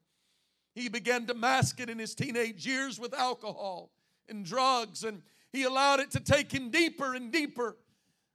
He 0.79 0.89
began 0.89 1.27
to 1.27 1.35
mask 1.35 1.81
it 1.81 1.91
in 1.91 1.99
his 1.99 2.15
teenage 2.15 2.65
years 2.65 3.01
with 3.01 3.13
alcohol 3.13 3.91
and 4.29 4.45
drugs, 4.45 5.03
and 5.03 5.23
he 5.53 5.65
allowed 5.65 5.99
it 5.99 6.13
to 6.13 6.21
take 6.21 6.53
him 6.53 6.71
deeper 6.71 7.15
and 7.15 7.33
deeper 7.33 7.77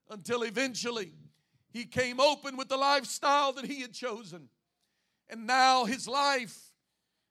until 0.09 0.43
eventually 0.43 1.13
he 1.71 1.85
came 1.85 2.19
open 2.19 2.57
with 2.57 2.67
the 2.67 2.75
lifestyle 2.75 3.53
that 3.53 3.63
he 3.63 3.79
had 3.79 3.93
chosen. 3.93 4.49
And 5.29 5.47
now 5.47 5.85
his 5.85 6.05
life 6.05 6.73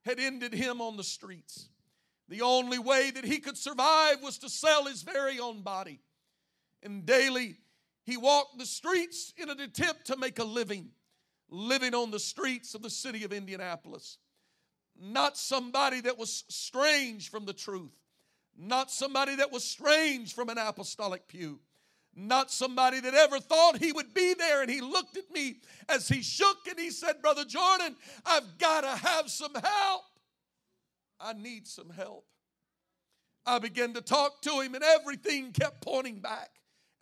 had 0.06 0.18
ended 0.18 0.54
him 0.54 0.80
on 0.80 0.96
the 0.96 1.04
streets. 1.04 1.68
The 2.30 2.40
only 2.40 2.78
way 2.78 3.10
that 3.10 3.26
he 3.26 3.38
could 3.38 3.58
survive 3.58 4.22
was 4.22 4.38
to 4.38 4.48
sell 4.48 4.86
his 4.86 5.02
very 5.02 5.38
own 5.38 5.60
body. 5.60 6.00
And 6.82 7.04
daily 7.04 7.58
he 8.04 8.16
walked 8.16 8.56
the 8.56 8.64
streets 8.64 9.34
in 9.36 9.50
an 9.50 9.60
attempt 9.60 10.06
to 10.06 10.16
make 10.16 10.38
a 10.38 10.44
living, 10.44 10.88
living 11.50 11.94
on 11.94 12.10
the 12.10 12.18
streets 12.18 12.74
of 12.74 12.80
the 12.80 12.88
city 12.88 13.24
of 13.24 13.32
Indianapolis. 13.34 14.16
Not 14.98 15.36
somebody 15.36 16.00
that 16.02 16.18
was 16.18 16.44
strange 16.48 17.30
from 17.30 17.44
the 17.44 17.52
truth, 17.52 17.96
not 18.56 18.90
somebody 18.90 19.36
that 19.36 19.50
was 19.50 19.64
strange 19.64 20.34
from 20.34 20.48
an 20.48 20.58
apostolic 20.58 21.26
pew 21.28 21.60
not 22.14 22.50
somebody 22.50 23.00
that 23.00 23.14
ever 23.14 23.40
thought 23.40 23.78
he 23.78 23.92
would 23.92 24.12
be 24.12 24.34
there. 24.34 24.62
And 24.62 24.70
he 24.70 24.80
looked 24.80 25.16
at 25.16 25.30
me 25.30 25.56
as 25.88 26.08
he 26.08 26.22
shook 26.22 26.66
and 26.68 26.78
he 26.78 26.90
said, 26.90 27.22
Brother 27.22 27.44
Jordan, 27.44 27.96
I've 28.26 28.58
got 28.58 28.82
to 28.82 28.88
have 28.88 29.30
some 29.30 29.54
help. 29.54 30.02
I 31.20 31.32
need 31.32 31.66
some 31.66 31.90
help. 31.90 32.26
I 33.46 33.58
began 33.58 33.94
to 33.94 34.00
talk 34.00 34.42
to 34.42 34.60
him, 34.60 34.74
and 34.74 34.84
everything 34.84 35.52
kept 35.52 35.80
pointing 35.80 36.20
back. 36.20 36.50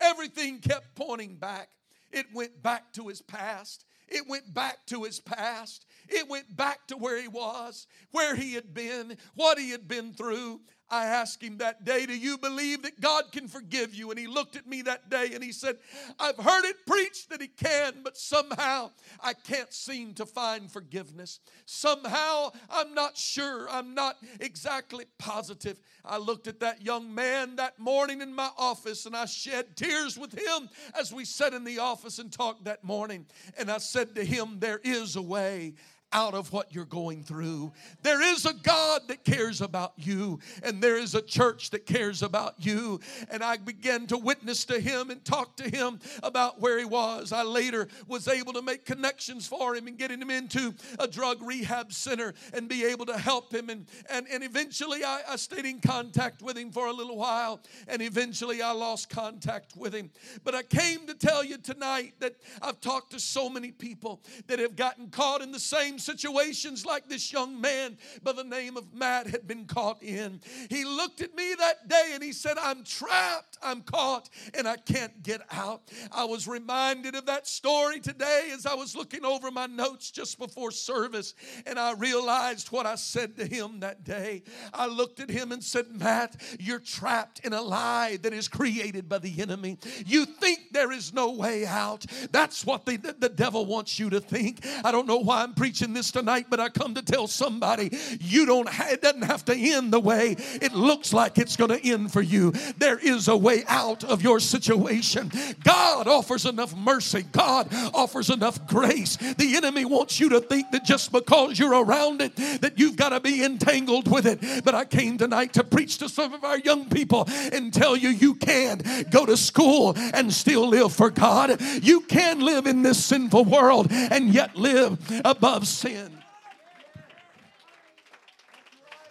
Everything 0.01 0.61
kept 0.61 0.95
pointing 0.95 1.37
back. 1.37 1.69
It 2.11 2.27
went 2.33 2.63
back 2.63 2.93
to 2.95 3.09
his 3.09 3.21
past. 3.21 3.85
It 4.09 4.27
went 4.29 4.53
back 4.53 4.87
to 4.87 5.05
his 5.05 5.21
past. 5.21 5.85
It 6.11 6.29
went 6.29 6.57
back 6.57 6.87
to 6.89 6.97
where 6.97 7.21
he 7.21 7.29
was, 7.29 7.87
where 8.11 8.35
he 8.35 8.55
had 8.55 8.75
been, 8.75 9.17
what 9.35 9.59
he 9.59 9.71
had 9.71 9.87
been 9.87 10.13
through. 10.13 10.61
I 10.91 11.05
asked 11.07 11.41
him 11.41 11.59
that 11.59 11.85
day, 11.85 12.05
Do 12.05 12.17
you 12.17 12.37
believe 12.37 12.83
that 12.83 13.01
God 13.01 13.31
can 13.31 13.47
forgive 13.47 13.95
you? 13.95 14.11
And 14.11 14.19
he 14.19 14.27
looked 14.27 14.57
at 14.57 14.67
me 14.67 14.83
that 14.83 15.09
day 15.09 15.31
and 15.35 15.43
he 15.43 15.53
said, 15.53 15.77
I've 16.19 16.37
heard 16.37 16.65
it 16.65 16.85
preached 16.85 17.31
that 17.31 17.41
he 17.41 17.47
can, 17.47 18.03
but 18.03 18.17
somehow 18.17 18.91
I 19.23 19.35
can't 19.35 19.73
seem 19.73 20.15
to 20.15 20.27
find 20.27 20.71
forgiveness. 20.71 21.39
Somehow 21.65 22.51
I'm 22.69 22.93
not 22.93 23.17
sure. 23.17 23.71
I'm 23.71 23.95
not 23.95 24.17
exactly 24.41 25.05
positive. 25.19 25.81
I 26.05 26.19
looked 26.19 26.49
at 26.49 26.61
that 26.61 26.83
young 26.83 27.15
man 27.15 27.57
that 27.57 27.79
morning 27.79 28.21
in 28.21 28.35
my 28.35 28.51
office 28.59 29.07
and 29.07 29.15
I 29.15 29.27
shed 29.27 29.77
tears 29.77 30.19
with 30.19 30.37
him 30.37 30.69
as 30.99 31.13
we 31.13 31.25
sat 31.25 31.55
in 31.55 31.63
the 31.63 31.79
office 31.79 32.19
and 32.19 32.33
talked 32.33 32.65
that 32.65 32.83
morning. 32.83 33.27
And 33.57 33.71
I 33.71 33.79
said 33.79 34.17
to 34.17 34.25
him, 34.25 34.59
There 34.59 34.81
is 34.83 35.15
a 35.15 35.23
way 35.23 35.75
out 36.13 36.35
of 36.35 36.53
what 36.53 36.75
you're 36.75 36.85
going 36.85 37.23
through. 37.23 37.73
There 38.03 38.23
is 38.23 38.45
a 38.45 38.55
God 38.55 39.03
that 39.09 39.25
cares 39.25 39.61
about 39.61 39.93
you, 39.97 40.41
and 40.63 40.83
there 40.83 40.97
is 40.97 41.15
a 41.15 41.23
church 41.23 41.71
that 41.71 41.87
cares 41.87 42.23
about 42.23 42.55
you. 42.59 43.01
And 43.31 43.43
I 43.45 43.57
began 43.57 44.07
to 44.09 44.19
witness 44.19 44.65
to 44.67 44.81
him 44.81 45.11
and 45.11 45.25
talk 45.25 45.57
to 45.57 45.71
him 45.71 46.01
about 46.23 46.61
where 46.61 46.79
he 46.79 46.85
was. 46.85 47.33
I 47.33 47.43
later 47.43 47.89
was 48.09 48.27
able 48.27 48.53
to 48.55 48.63
make 48.63 48.85
connections 48.85 49.47
for 49.47 49.77
him 49.77 49.87
and 49.87 49.97
getting 49.97 50.21
him 50.21 50.31
into 50.31 50.75
a 50.99 51.07
drug 51.07 51.43
rehab 51.43 51.93
center 51.93 52.35
and 52.53 52.69
be 52.69 52.85
able 52.85 53.07
to 53.07 53.17
help 53.17 53.55
him. 53.55 53.71
And, 53.71 53.87
and, 54.09 54.27
and 54.29 54.43
eventually 54.43 55.05
I, 55.05 55.21
I 55.29 55.37
stayed 55.37 55.65
in 55.65 55.81
contact 55.81 56.43
with 56.43 56.59
him 56.59 56.73
for 56.73 56.89
a 56.89 56.93
little 56.93 57.17
while, 57.17 57.61
and 57.87 58.03
eventually 58.03 58.63
I 58.63 58.73
lost 58.73 59.11
contact 59.11 59.77
with 59.77 59.95
him. 59.95 60.11
But 60.43 60.55
I 60.55 60.63
came 60.63 61.07
to 61.07 61.15
tell 61.15 61.45
you 61.45 61.59
tonight 61.59 62.15
that 62.19 62.35
I've 62.61 62.81
talked 62.81 63.13
to 63.13 63.21
so 63.21 63.49
many 63.49 63.71
people 63.71 64.21
that 64.49 64.59
have 64.59 64.75
gotten 64.75 65.09
caught 65.11 65.41
in 65.41 65.53
the 65.53 65.61
same 65.61 66.00
situations 66.01 66.87
like 66.87 67.09
this 67.09 67.33
young 67.33 67.61
man 67.61 67.97
by 68.23 68.33
the 68.33 68.45
name 68.45 68.77
of 68.77 68.93
Matt 68.95 69.27
had 69.27 69.47
been 69.47 69.67
caught 69.67 70.03
in. 70.03 70.41
He 70.69 70.85
looked 70.85 71.21
at 71.21 71.35
me 71.35 71.55
that 71.59 71.89
day 71.89 72.11
and 72.15 72.23
he 72.23 72.33
said, 72.33 72.57
I'm 72.59 72.85
trapped, 72.85 73.59
I'm 73.63 73.83
caught, 73.83 74.29
and 74.55 74.67
I 74.67 74.77
can't 74.77 75.23
get 75.23 75.43
out. 75.51 75.83
I 76.13 76.25
was 76.25 76.49
reminded 76.49 77.15
of 77.15 77.27
that 77.27 77.47
story 77.47 78.01
today 78.01 78.51
as 78.53 78.67
I 78.67 78.75
was 78.75 78.97
looking 78.97 79.25
over 79.25 79.51
my 79.51 79.67
notes 79.67 80.11
just 80.11 80.39
before 80.39 80.71
service, 80.71 81.35
and 81.67 81.79
I 81.79 81.93
realized 81.93 82.69
what 82.73 82.87
I 82.87 82.95
said 82.95 83.37
to 83.37 83.47
him 83.47 83.81
that 83.81 84.05
day. 84.05 84.43
I 84.73 84.87
looked 84.87 85.21
at 85.21 85.31
him 85.31 85.53
and 85.53 85.63
said, 85.63 85.87
Matt, 85.91 86.41
you're 86.59 86.79
trapped 86.79 87.41
in 87.41 87.53
a 87.53 87.63
lie 87.63 88.19
that 88.23 88.33
is 88.33 88.49
created 88.49 89.09
by 89.09 89.19
the 89.19 89.41
enemy. 89.41 89.79
You 90.07 90.25
think 90.25 90.73
there 90.73 90.93
is 90.93 91.13
no 91.13 91.33
way 91.33 91.67
out. 91.67 92.05
That's 92.31 92.65
what 92.65 92.87
the, 92.87 92.97
the 92.97 93.29
devil 93.29 93.67
wants 93.67 93.99
you 93.99 94.11
to 94.11 94.21
think. 94.21 94.65
I 94.85 94.93
don't 94.93 95.07
know 95.07 95.19
why 95.19 95.43
I'm 95.43 95.55
preaching 95.55 95.90
this 95.93 96.11
tonight, 96.11 96.47
but 96.49 96.61
I 96.61 96.69
come 96.69 96.95
to 96.95 97.03
tell 97.03 97.27
somebody 97.27 97.91
you 98.21 98.47
don't, 98.47 98.69
it 98.91 99.03
doesn't 99.03 99.23
have 99.23 99.45
to 99.47 99.55
end 99.55 99.93
the 99.93 100.01
way 100.01 100.37
it 100.61 100.73
looks 100.73 101.13
like 101.13 101.39
it's 101.39 101.57
going 101.57 101.71
to 101.71 101.87
end 101.87 102.13
for 102.13 102.23
you. 102.23 102.53
There 102.79 102.99
is 102.99 103.29
a 103.29 103.37
way 103.37 103.65
out 103.69 104.05
of 104.05 104.23
your 104.23 104.41
situation. 104.41 105.31
God 105.65 106.09
offers 106.09 106.47
enough 106.47 106.77
mercy, 106.77 107.25
God 107.33 107.69
offers 107.95 108.31
enough 108.31 108.67
grace. 108.67 109.17
The 109.17 109.57
enemy 109.57 109.85
wants 109.85 110.21
you 110.21 110.29
to 110.31 110.41
think 110.41 110.71
that 110.71 110.85
just 110.85 111.13
because 111.13 111.59
you're 111.59 111.85
around 111.85 112.21
it, 112.21 112.37
that 112.61 112.79
you've 112.79 112.97
got 112.97 113.11
to 113.11 113.21
be 113.21 113.45
entangled 113.45 114.11
with 114.11 114.27
it. 114.27 114.65
But 114.65 114.75
I 114.75 114.85
came 114.85 115.19
tonight 115.19 115.53
to 115.55 115.65
preach 115.65 115.99
to 115.99 116.09
some 116.09 116.33
of 116.33 116.45
our 116.45 116.59
young 116.59 116.89
people 116.89 117.29
and 117.53 117.73
tell 117.73 117.97
you 117.97 118.09
you 118.09 118.35
can 118.35 118.83
go 119.11 119.27
to 119.27 119.37
school 119.37 119.95
and 119.97 120.33
still 120.33 120.69
live 120.69 120.93
for 120.93 121.11
God. 121.11 121.61
You 121.83 122.01
can 122.03 122.41
live 122.41 122.67
in 122.67 122.83
this 122.83 123.05
sinful 123.05 123.45
world 123.45 123.89
and 123.91 124.33
yet 124.33 124.57
live 124.57 124.99
above 125.25 125.67
sin. 125.81 126.23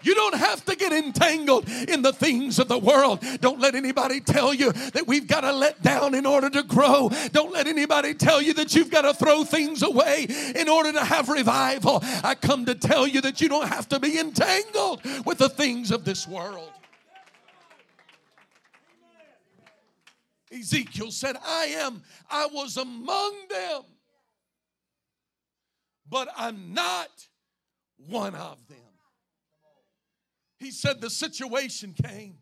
You 0.01 0.15
don't 0.15 0.35
have 0.35 0.63
to 0.65 0.77
get 0.77 0.93
entangled 0.93 1.67
in 1.67 2.01
the 2.01 2.13
things 2.13 2.57
of 2.57 2.69
the 2.69 2.77
world. 2.77 3.21
Don't 3.41 3.59
let 3.59 3.75
anybody 3.75 4.21
tell 4.21 4.53
you 4.53 4.71
that 4.71 5.07
we've 5.07 5.27
got 5.27 5.41
to 5.41 5.51
let 5.51 5.81
down 5.81 6.15
in 6.15 6.25
order 6.25 6.49
to 6.49 6.63
grow. 6.63 7.11
Don't 7.33 7.51
let 7.51 7.67
anybody 7.67 8.13
tell 8.13 8.41
you 8.41 8.53
that 8.53 8.73
you've 8.75 8.89
got 8.89 9.01
to 9.01 9.13
throw 9.13 9.43
things 9.43 9.83
away 9.83 10.27
in 10.55 10.69
order 10.69 10.93
to 10.93 11.03
have 11.03 11.27
revival. 11.27 11.99
I 12.23 12.35
come 12.35 12.65
to 12.67 12.75
tell 12.75 13.07
you 13.07 13.19
that 13.21 13.41
you 13.41 13.49
don't 13.49 13.67
have 13.67 13.89
to 13.89 13.99
be 13.99 14.17
entangled 14.17 15.01
with 15.25 15.37
the 15.37 15.49
things 15.49 15.91
of 15.91 16.05
this 16.05 16.25
world. 16.25 16.71
Ezekiel 20.51 21.11
said, 21.11 21.35
I 21.45 21.65
am, 21.77 22.01
I 22.29 22.47
was 22.47 22.77
among 22.77 23.33
them 23.49 23.81
but 26.09 26.27
I'm 26.35 26.73
not 26.73 27.09
one 27.97 28.35
of 28.35 28.67
them. 28.67 28.77
He 30.57 30.71
said, 30.71 31.01
The 31.01 31.09
situation 31.09 31.93
came 31.93 32.37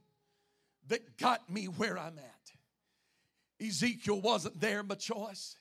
that 0.87 1.17
got 1.17 1.49
me 1.49 1.65
where 1.65 1.97
I'm 1.97 2.17
at. 2.17 3.65
Ezekiel 3.65 4.21
wasn't 4.21 4.59
there 4.59 4.83
by 4.83 4.95
choice, 4.95 5.55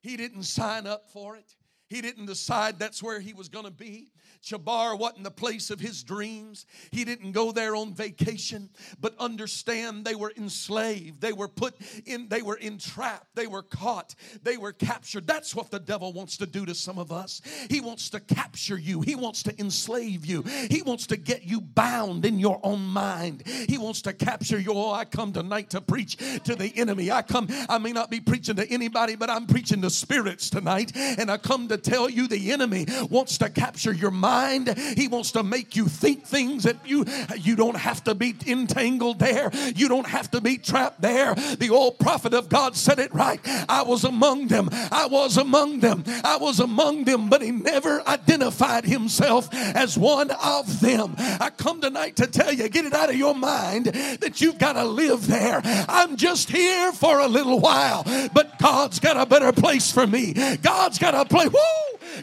he 0.00 0.16
didn't 0.16 0.44
sign 0.44 0.86
up 0.86 1.06
for 1.12 1.36
it. 1.36 1.54
He 1.92 2.00
didn't 2.00 2.24
decide 2.24 2.78
that's 2.78 3.02
where 3.02 3.20
he 3.20 3.34
was 3.34 3.50
going 3.50 3.66
to 3.66 3.70
be. 3.70 4.08
Chebar 4.42 4.98
wasn't 4.98 5.24
the 5.24 5.30
place 5.30 5.70
of 5.70 5.78
his 5.78 6.02
dreams. 6.02 6.66
He 6.90 7.04
didn't 7.04 7.32
go 7.32 7.52
there 7.52 7.76
on 7.76 7.94
vacation, 7.94 8.70
but 8.98 9.14
understand 9.18 10.04
they 10.04 10.14
were 10.14 10.32
enslaved. 10.36 11.20
They 11.20 11.32
were 11.32 11.48
put 11.48 11.74
in, 12.06 12.28
they 12.28 12.42
were 12.42 12.56
entrapped. 12.56 13.36
They 13.36 13.46
were 13.46 13.62
caught. 13.62 14.14
They 14.42 14.56
were 14.56 14.72
captured. 14.72 15.26
That's 15.26 15.54
what 15.54 15.70
the 15.70 15.78
devil 15.78 16.12
wants 16.12 16.38
to 16.38 16.46
do 16.46 16.64
to 16.66 16.74
some 16.74 16.98
of 16.98 17.12
us. 17.12 17.42
He 17.68 17.80
wants 17.80 18.10
to 18.10 18.20
capture 18.20 18.78
you. 18.78 19.02
He 19.02 19.14
wants 19.14 19.42
to 19.44 19.60
enslave 19.60 20.24
you. 20.24 20.42
He 20.70 20.82
wants 20.82 21.06
to 21.08 21.16
get 21.16 21.44
you 21.44 21.60
bound 21.60 22.24
in 22.24 22.38
your 22.38 22.58
own 22.62 22.80
mind. 22.80 23.46
He 23.46 23.76
wants 23.78 24.02
to 24.02 24.14
capture 24.14 24.58
you. 24.58 24.72
Oh, 24.72 24.92
I 24.92 25.04
come 25.04 25.32
tonight 25.32 25.70
to 25.70 25.80
preach 25.80 26.16
to 26.44 26.56
the 26.56 26.72
enemy. 26.74 27.12
I 27.12 27.22
come, 27.22 27.48
I 27.68 27.78
may 27.78 27.92
not 27.92 28.10
be 28.10 28.20
preaching 28.20 28.56
to 28.56 28.66
anybody, 28.68 29.14
but 29.14 29.30
I'm 29.30 29.46
preaching 29.46 29.82
to 29.82 29.90
spirits 29.90 30.48
tonight. 30.48 30.92
And 30.96 31.30
I 31.30 31.36
come 31.36 31.68
to 31.68 31.81
tell 31.82 32.08
you 32.08 32.28
the 32.28 32.52
enemy 32.52 32.86
wants 33.10 33.38
to 33.38 33.48
capture 33.50 33.92
your 33.92 34.10
mind. 34.10 34.76
He 34.96 35.08
wants 35.08 35.32
to 35.32 35.42
make 35.42 35.76
you 35.76 35.86
think 35.86 36.24
things 36.24 36.64
that 36.64 36.76
you 36.86 37.04
you 37.38 37.56
don't 37.56 37.76
have 37.76 38.04
to 38.04 38.14
be 38.14 38.34
entangled 38.46 39.18
there. 39.18 39.50
You 39.74 39.88
don't 39.88 40.06
have 40.06 40.30
to 40.32 40.40
be 40.40 40.58
trapped 40.58 41.00
there. 41.00 41.34
The 41.34 41.70
old 41.70 41.98
prophet 41.98 42.34
of 42.34 42.48
God 42.48 42.76
said 42.76 42.98
it 42.98 43.12
right. 43.14 43.40
I 43.68 43.82
was 43.82 44.04
among 44.04 44.48
them. 44.48 44.68
I 44.72 45.06
was 45.06 45.36
among 45.36 45.80
them. 45.80 46.04
I 46.24 46.36
was 46.36 46.60
among 46.60 47.04
them, 47.04 47.28
but 47.28 47.42
he 47.42 47.50
never 47.50 48.06
identified 48.06 48.84
himself 48.84 49.48
as 49.52 49.98
one 49.98 50.30
of 50.30 50.80
them. 50.80 51.14
I 51.18 51.50
come 51.50 51.80
tonight 51.80 52.16
to 52.16 52.26
tell 52.26 52.52
you, 52.52 52.68
get 52.68 52.84
it 52.84 52.94
out 52.94 53.10
of 53.10 53.16
your 53.16 53.34
mind 53.34 53.86
that 53.86 54.40
you've 54.40 54.58
got 54.58 54.74
to 54.74 54.84
live 54.84 55.26
there. 55.26 55.60
I'm 55.64 56.16
just 56.16 56.50
here 56.50 56.92
for 56.92 57.20
a 57.20 57.28
little 57.28 57.60
while, 57.60 58.04
but 58.32 58.58
God's 58.58 59.00
got 59.00 59.16
a 59.16 59.26
better 59.26 59.52
place 59.52 59.90
for 59.90 60.06
me. 60.06 60.32
God's 60.62 60.98
got 60.98 61.14
a 61.14 61.24
place. 61.24 61.50
Woo! 61.50 61.71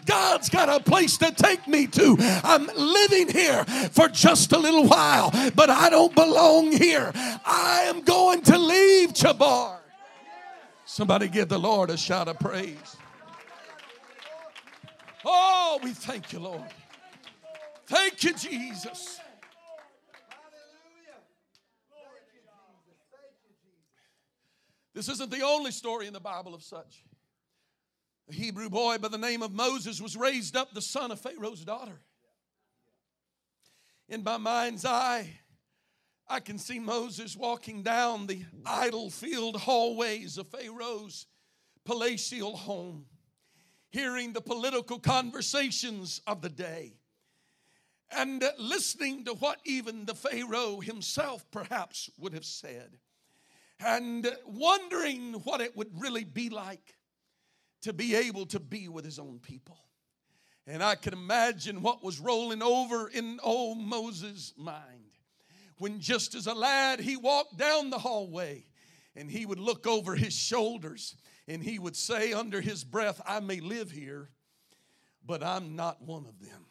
God's 0.06 0.50
got 0.50 0.70
a 0.70 0.84
place 0.84 1.18
to 1.18 1.32
take 1.32 1.68
me 1.68 1.88
to. 1.88 2.18
I'm 2.44 2.68
living 2.76 3.30
here 3.30 3.66
for 3.92 4.08
just 4.08 4.52
a 4.52 4.58
little 4.58 4.86
while, 4.86 5.32
but 5.56 5.70
I 5.70 5.90
don't 5.90 6.14
belong 6.14 6.72
here. 6.72 7.12
I 7.16 7.84
am 7.86 8.02
going 8.02 8.42
to 8.44 8.58
leave 8.58 9.14
Chabar. 9.14 9.78
Somebody 10.86 11.28
give 11.28 11.50
the 11.50 11.60
Lord 11.60 11.90
a 11.90 11.98
shout 11.98 12.28
of 12.28 12.40
praise. 12.40 12.98
Oh, 15.26 15.80
we 15.84 15.92
thank 15.92 16.34
you, 16.34 16.40
Lord. 16.40 16.64
Thank 17.86 18.24
you, 18.24 18.34
Jesus. 18.34 19.20
This 24.94 25.08
isn't 25.08 25.32
the 25.32 25.44
only 25.44 25.72
story 25.72 26.08
in 26.08 26.14
the 26.14 26.20
Bible 26.20 26.54
of 26.54 26.64
such. 26.64 27.04
A 28.30 28.34
Hebrew 28.34 28.70
boy 28.70 28.98
by 29.00 29.08
the 29.08 29.18
name 29.18 29.42
of 29.42 29.54
Moses 29.54 30.00
was 30.00 30.16
raised 30.16 30.56
up 30.56 30.74
the 30.74 30.82
son 30.82 31.12
of 31.12 31.20
Pharaoh's 31.20 31.66
daughter. 31.66 32.00
In 34.08 34.24
my 34.24 34.38
mind's 34.38 34.86
eye, 34.86 35.40
I 36.28 36.40
can 36.40 36.60
see 36.60 36.80
Moses 36.80 37.36
walking 37.36 37.82
down 37.82 38.28
the 38.28 38.46
idol 38.66 39.10
filled 39.10 39.56
hallways 39.56 40.38
of 40.38 40.48
Pharaoh's 40.48 41.26
palatial 41.86 42.56
home, 42.56 43.06
hearing 43.90 44.34
the 44.34 44.42
political 44.42 45.00
conversations 45.00 46.22
of 46.28 46.42
the 46.42 46.50
day, 46.50 46.94
and 48.12 48.44
listening 48.60 49.26
to 49.26 49.34
what 49.34 49.60
even 49.66 50.06
the 50.06 50.14
Pharaoh 50.14 50.82
himself 50.82 51.50
perhaps 51.50 52.12
would 52.20 52.34
have 52.34 52.46
said, 52.46 52.98
and 53.84 54.32
wondering 54.46 55.34
what 55.34 55.62
it 55.62 55.76
would 55.76 56.00
really 56.00 56.24
be 56.24 56.50
like 56.50 56.99
to 57.82 57.94
be 57.94 58.16
able 58.16 58.46
to 58.48 58.60
be 58.60 58.88
with 58.88 59.06
his 59.06 59.20
own 59.20 59.40
people. 59.40 59.78
And 60.68 60.84
I 60.84 60.96
can 60.96 61.14
imagine 61.14 61.82
what 61.82 62.04
was 62.04 62.20
rolling 62.20 62.62
over 62.62 63.08
in 63.08 63.40
old 63.42 63.80
Moses' 63.80 64.54
mind 64.58 65.10
when, 65.80 66.00
just 66.00 66.36
as 66.36 66.46
a 66.46 66.54
lad, 66.54 67.00
he 67.00 67.18
walked 67.18 67.58
down 67.58 67.90
the 67.90 67.98
hallway 67.98 68.66
and 69.16 69.32
he 69.32 69.46
would 69.46 69.60
look 69.60 69.88
over 69.88 70.16
his 70.16 70.34
shoulders 70.34 71.16
and 71.48 71.64
he 71.64 71.80
would 71.80 71.96
say 71.96 72.34
under 72.34 72.62
his 72.62 72.84
breath, 72.84 73.20
I 73.26 73.40
may 73.40 73.60
live 73.60 73.90
here, 73.90 74.30
but 75.26 75.42
I'm 75.42 75.76
not 75.76 76.02
one 76.02 76.26
of 76.28 76.40
them. 76.40 76.66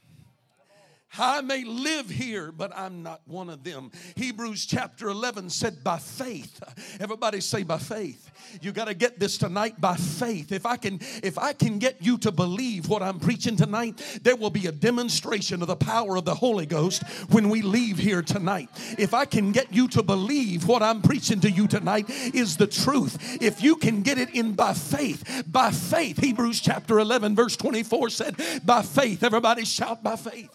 I 1.16 1.40
may 1.40 1.64
live 1.64 2.10
here, 2.10 2.52
but 2.52 2.76
I'm 2.76 3.02
not 3.02 3.22
one 3.26 3.48
of 3.48 3.64
them. 3.64 3.90
Hebrews 4.16 4.66
chapter 4.66 5.08
11 5.08 5.50
said, 5.50 5.82
by 5.82 5.98
faith. 5.98 6.62
Everybody 7.00 7.40
say 7.40 7.62
by 7.62 7.78
faith. 7.78 8.30
You 8.60 8.72
got 8.72 8.86
to 8.86 8.94
get 8.94 9.18
this 9.18 9.38
tonight 9.38 9.80
by 9.80 9.96
faith. 9.96 10.52
If 10.52 10.66
I 10.66 10.76
can, 10.76 11.00
if 11.22 11.38
I 11.38 11.54
can 11.54 11.78
get 11.78 11.96
you 12.00 12.18
to 12.18 12.30
believe 12.30 12.88
what 12.88 13.02
I'm 13.02 13.18
preaching 13.18 13.56
tonight, 13.56 14.20
there 14.22 14.36
will 14.36 14.50
be 14.50 14.66
a 14.66 14.72
demonstration 14.72 15.62
of 15.62 15.68
the 15.68 15.76
power 15.76 16.16
of 16.16 16.24
the 16.24 16.34
Holy 16.34 16.66
Ghost 16.66 17.02
when 17.30 17.48
we 17.48 17.62
leave 17.62 17.98
here 17.98 18.22
tonight. 18.22 18.68
If 18.98 19.14
I 19.14 19.24
can 19.24 19.52
get 19.52 19.72
you 19.72 19.88
to 19.88 20.02
believe 20.02 20.66
what 20.66 20.82
I'm 20.82 21.02
preaching 21.02 21.40
to 21.40 21.50
you 21.50 21.66
tonight 21.66 22.08
is 22.10 22.56
the 22.56 22.66
truth, 22.66 23.42
if 23.42 23.62
you 23.62 23.76
can 23.76 24.02
get 24.02 24.18
it 24.18 24.30
in 24.34 24.52
by 24.52 24.74
faith, 24.74 25.44
by 25.46 25.70
faith, 25.70 26.18
Hebrews 26.18 26.60
chapter 26.60 26.98
11, 26.98 27.34
verse 27.34 27.56
24 27.56 28.10
said, 28.10 28.36
by 28.64 28.82
faith, 28.82 29.22
everybody 29.22 29.64
shout 29.64 30.02
by 30.02 30.16
faith. 30.16 30.54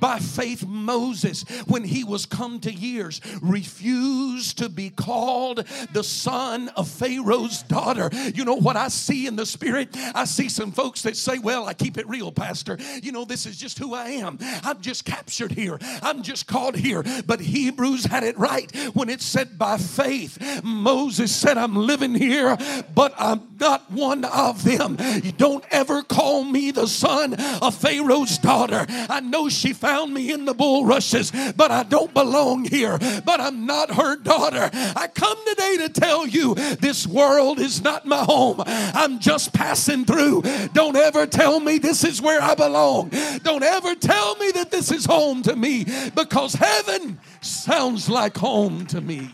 By 0.00 0.18
faith, 0.18 0.66
Moses, 0.66 1.42
when 1.66 1.84
he 1.84 2.04
was 2.04 2.26
come 2.26 2.60
to 2.60 2.72
years, 2.72 3.20
refused 3.42 4.58
to 4.58 4.68
be 4.68 4.90
called 4.90 5.64
the 5.92 6.04
son 6.04 6.68
of 6.76 6.88
Pharaoh's 6.88 7.62
daughter. 7.62 8.10
You 8.34 8.44
know 8.44 8.56
what 8.56 8.76
I 8.76 8.88
see 8.88 9.26
in 9.26 9.36
the 9.36 9.46
spirit? 9.46 9.88
I 10.14 10.24
see 10.24 10.48
some 10.48 10.72
folks 10.72 11.02
that 11.02 11.16
say, 11.16 11.38
Well, 11.38 11.66
I 11.66 11.74
keep 11.74 11.98
it 11.98 12.08
real, 12.08 12.30
Pastor. 12.30 12.78
You 13.02 13.12
know, 13.12 13.24
this 13.24 13.46
is 13.46 13.56
just 13.56 13.78
who 13.78 13.94
I 13.94 14.08
am. 14.10 14.38
I'm 14.62 14.80
just 14.80 15.04
captured 15.04 15.52
here, 15.52 15.78
I'm 16.02 16.22
just 16.22 16.46
called 16.46 16.76
here. 16.76 17.04
But 17.26 17.40
Hebrews 17.40 18.04
had 18.04 18.22
it 18.22 18.38
right 18.38 18.70
when 18.94 19.08
it 19.08 19.22
said, 19.22 19.58
By 19.58 19.78
faith, 19.78 20.62
Moses 20.62 21.34
said, 21.34 21.58
I'm 21.58 21.74
living 21.74 22.14
here, 22.14 22.56
but 22.94 23.14
I'm 23.18 23.56
not 23.58 23.90
one 23.90 24.24
of 24.24 24.64
them. 24.64 24.96
You 25.22 25.32
don't 25.32 25.64
ever 25.70 26.02
call 26.02 26.44
me 26.44 26.70
the 26.70 26.86
son 26.86 27.34
of 27.34 27.74
Pharaoh's 27.74 28.38
daughter. 28.38 28.86
I 28.88 29.20
know 29.20 29.48
she 29.48 29.72
found 29.72 29.85
me 30.06 30.32
in 30.32 30.44
the 30.44 30.54
bulrushes, 30.54 31.30
but 31.56 31.70
I 31.70 31.82
don't 31.84 32.12
belong 32.12 32.64
here. 32.64 32.98
But 33.24 33.40
I'm 33.40 33.66
not 33.66 33.94
her 33.94 34.16
daughter. 34.16 34.70
I 34.72 35.08
come 35.14 35.38
today 35.46 35.76
to 35.78 35.88
tell 35.88 36.26
you 36.26 36.54
this 36.54 37.06
world 37.06 37.58
is 37.60 37.82
not 37.82 38.06
my 38.06 38.24
home. 38.24 38.62
I'm 38.66 39.18
just 39.18 39.52
passing 39.52 40.04
through. 40.04 40.42
Don't 40.72 40.96
ever 40.96 41.26
tell 41.26 41.60
me 41.60 41.78
this 41.78 42.04
is 42.04 42.20
where 42.20 42.42
I 42.42 42.54
belong. 42.54 43.10
Don't 43.42 43.62
ever 43.62 43.94
tell 43.94 44.36
me 44.36 44.50
that 44.52 44.70
this 44.70 44.90
is 44.90 45.04
home 45.04 45.42
to 45.42 45.54
me 45.54 45.84
because 46.14 46.54
heaven 46.54 47.20
sounds 47.40 48.08
like 48.08 48.36
home 48.36 48.86
to 48.86 49.00
me. 49.00 49.30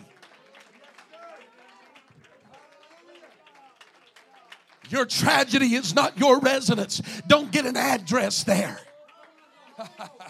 Your 4.92 5.06
tragedy 5.06 5.74
is 5.74 5.94
not 5.94 6.18
your 6.18 6.38
residence. 6.38 7.00
Don't 7.26 7.50
get 7.50 7.64
an 7.64 7.78
address 7.78 8.44
there. 8.44 8.78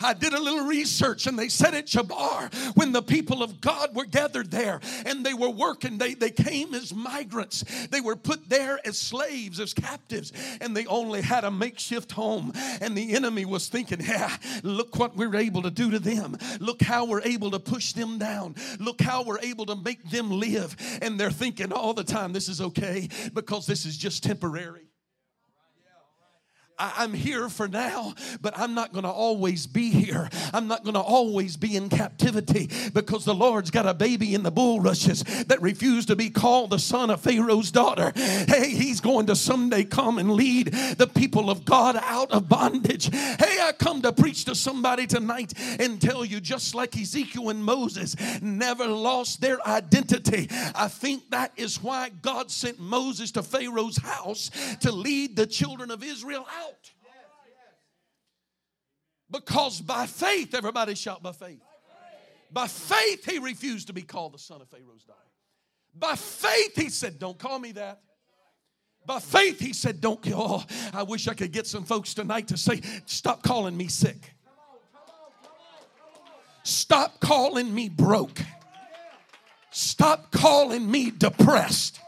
I 0.00 0.14
did 0.14 0.32
a 0.32 0.40
little 0.40 0.66
research 0.66 1.26
and 1.26 1.38
they 1.38 1.48
said 1.48 1.74
at 1.74 1.86
Chebar, 1.86 2.52
when 2.76 2.92
the 2.92 3.02
people 3.02 3.42
of 3.42 3.60
God 3.60 3.94
were 3.94 4.04
gathered 4.04 4.50
there 4.50 4.80
and 5.06 5.24
they 5.24 5.34
were 5.34 5.50
working, 5.50 5.98
they, 5.98 6.14
they 6.14 6.30
came 6.30 6.74
as 6.74 6.94
migrants. 6.94 7.64
They 7.90 8.00
were 8.00 8.16
put 8.16 8.48
there 8.48 8.80
as 8.86 8.98
slaves, 8.98 9.60
as 9.60 9.74
captives, 9.74 10.32
and 10.60 10.76
they 10.76 10.86
only 10.86 11.22
had 11.22 11.44
a 11.44 11.50
makeshift 11.50 12.12
home. 12.12 12.52
And 12.80 12.96
the 12.96 13.14
enemy 13.14 13.44
was 13.44 13.68
thinking, 13.68 14.00
yeah, 14.00 14.36
look 14.62 14.98
what 14.98 15.16
we're 15.16 15.36
able 15.36 15.62
to 15.62 15.70
do 15.70 15.90
to 15.90 15.98
them. 15.98 16.36
Look 16.60 16.82
how 16.82 17.04
we're 17.04 17.22
able 17.22 17.50
to 17.52 17.58
push 17.58 17.92
them 17.92 18.18
down. 18.18 18.54
Look 18.78 19.00
how 19.00 19.22
we're 19.22 19.40
able 19.40 19.66
to 19.66 19.76
make 19.76 20.10
them 20.10 20.30
live. 20.30 20.76
And 21.02 21.18
they're 21.18 21.30
thinking 21.30 21.72
all 21.72 21.94
the 21.94 22.04
time, 22.04 22.32
this 22.32 22.48
is 22.48 22.60
okay 22.60 23.08
because 23.34 23.66
this 23.66 23.84
is 23.86 23.96
just 23.96 24.22
temporary. 24.22 24.87
I, 26.78 27.04
am 27.04 27.12
here 27.12 27.48
for 27.48 27.66
now, 27.66 28.14
but 28.40 28.56
I'm 28.58 28.74
not 28.74 28.92
going 28.92 29.04
to 29.04 29.10
always 29.10 29.66
be 29.66 29.90
here. 29.90 30.28
I'm 30.52 30.68
not 30.68 30.84
going 30.84 30.94
to 30.94 31.00
always 31.00 31.56
be 31.56 31.76
in 31.76 31.88
captivity 31.88 32.70
because 32.92 33.24
the 33.24 33.34
Lord's 33.34 33.70
got 33.70 33.86
a 33.86 33.94
baby 33.94 34.34
in 34.34 34.42
the 34.42 34.50
bulrushes 34.50 35.22
that 35.46 35.60
refused 35.60 36.08
to 36.08 36.16
be 36.16 36.30
called 36.30 36.70
the 36.70 36.78
son 36.78 37.10
of 37.10 37.20
Pharaoh's 37.20 37.70
daughter. 37.70 38.12
Hey, 38.14 38.70
he's 38.70 39.00
going 39.00 39.26
to 39.26 39.36
someday 39.36 39.84
come 39.84 40.18
and 40.18 40.32
lead 40.32 40.68
the 40.68 41.06
people 41.06 41.50
of 41.50 41.64
God 41.64 41.98
out 42.02 42.30
of 42.30 42.48
bondage. 42.48 43.12
Hey, 43.12 43.58
I 43.60 43.72
come 43.76 44.02
to 44.02 44.12
preach 44.12 44.44
to 44.44 44.54
somebody 44.54 45.06
tonight 45.06 45.52
and 45.80 46.00
tell 46.00 46.24
you, 46.24 46.40
just 46.40 46.74
like 46.74 46.96
Ezekiel 46.96 47.50
and 47.50 47.64
Moses 47.64 48.14
never 48.40 48.86
lost 48.86 49.40
their 49.40 49.66
identity. 49.66 50.48
I 50.74 50.88
think 50.88 51.30
that 51.30 51.52
is 51.56 51.82
why 51.82 52.10
God 52.22 52.50
sent 52.50 52.78
Moses 52.78 53.32
to 53.32 53.42
Pharaoh's 53.42 53.98
house 53.98 54.50
to 54.80 54.92
lead 54.92 55.36
the 55.36 55.46
children 55.46 55.90
of 55.90 56.04
Israel 56.04 56.46
out 56.56 56.67
out. 56.68 56.90
Because 59.30 59.80
by 59.80 60.06
faith, 60.06 60.54
everybody 60.54 60.94
shout 60.94 61.22
by 61.22 61.32
faith. 61.32 61.60
By 62.50 62.66
faith, 62.66 63.30
he 63.30 63.38
refused 63.38 63.88
to 63.88 63.92
be 63.92 64.02
called 64.02 64.32
the 64.32 64.38
son 64.38 64.62
of 64.62 64.68
Pharaoh's 64.68 65.04
daughter. 65.04 65.18
By 65.94 66.14
faith, 66.14 66.76
he 66.76 66.88
said, 66.88 67.18
Don't 67.18 67.38
call 67.38 67.58
me 67.58 67.72
that. 67.72 68.00
By 69.04 69.20
faith, 69.20 69.60
he 69.60 69.72
said, 69.72 70.00
Don't 70.00 70.22
kill. 70.22 70.36
Oh, 70.38 70.64
I 70.92 71.02
wish 71.02 71.28
I 71.28 71.34
could 71.34 71.52
get 71.52 71.66
some 71.66 71.84
folks 71.84 72.14
tonight 72.14 72.48
to 72.48 72.56
say, 72.56 72.80
Stop 73.06 73.42
calling 73.42 73.76
me 73.76 73.88
sick. 73.88 74.34
Stop 76.62 77.20
calling 77.20 77.74
me 77.74 77.88
broke. 77.88 78.40
Stop 79.70 80.30
calling 80.30 80.90
me 80.90 81.10
depressed. 81.10 82.00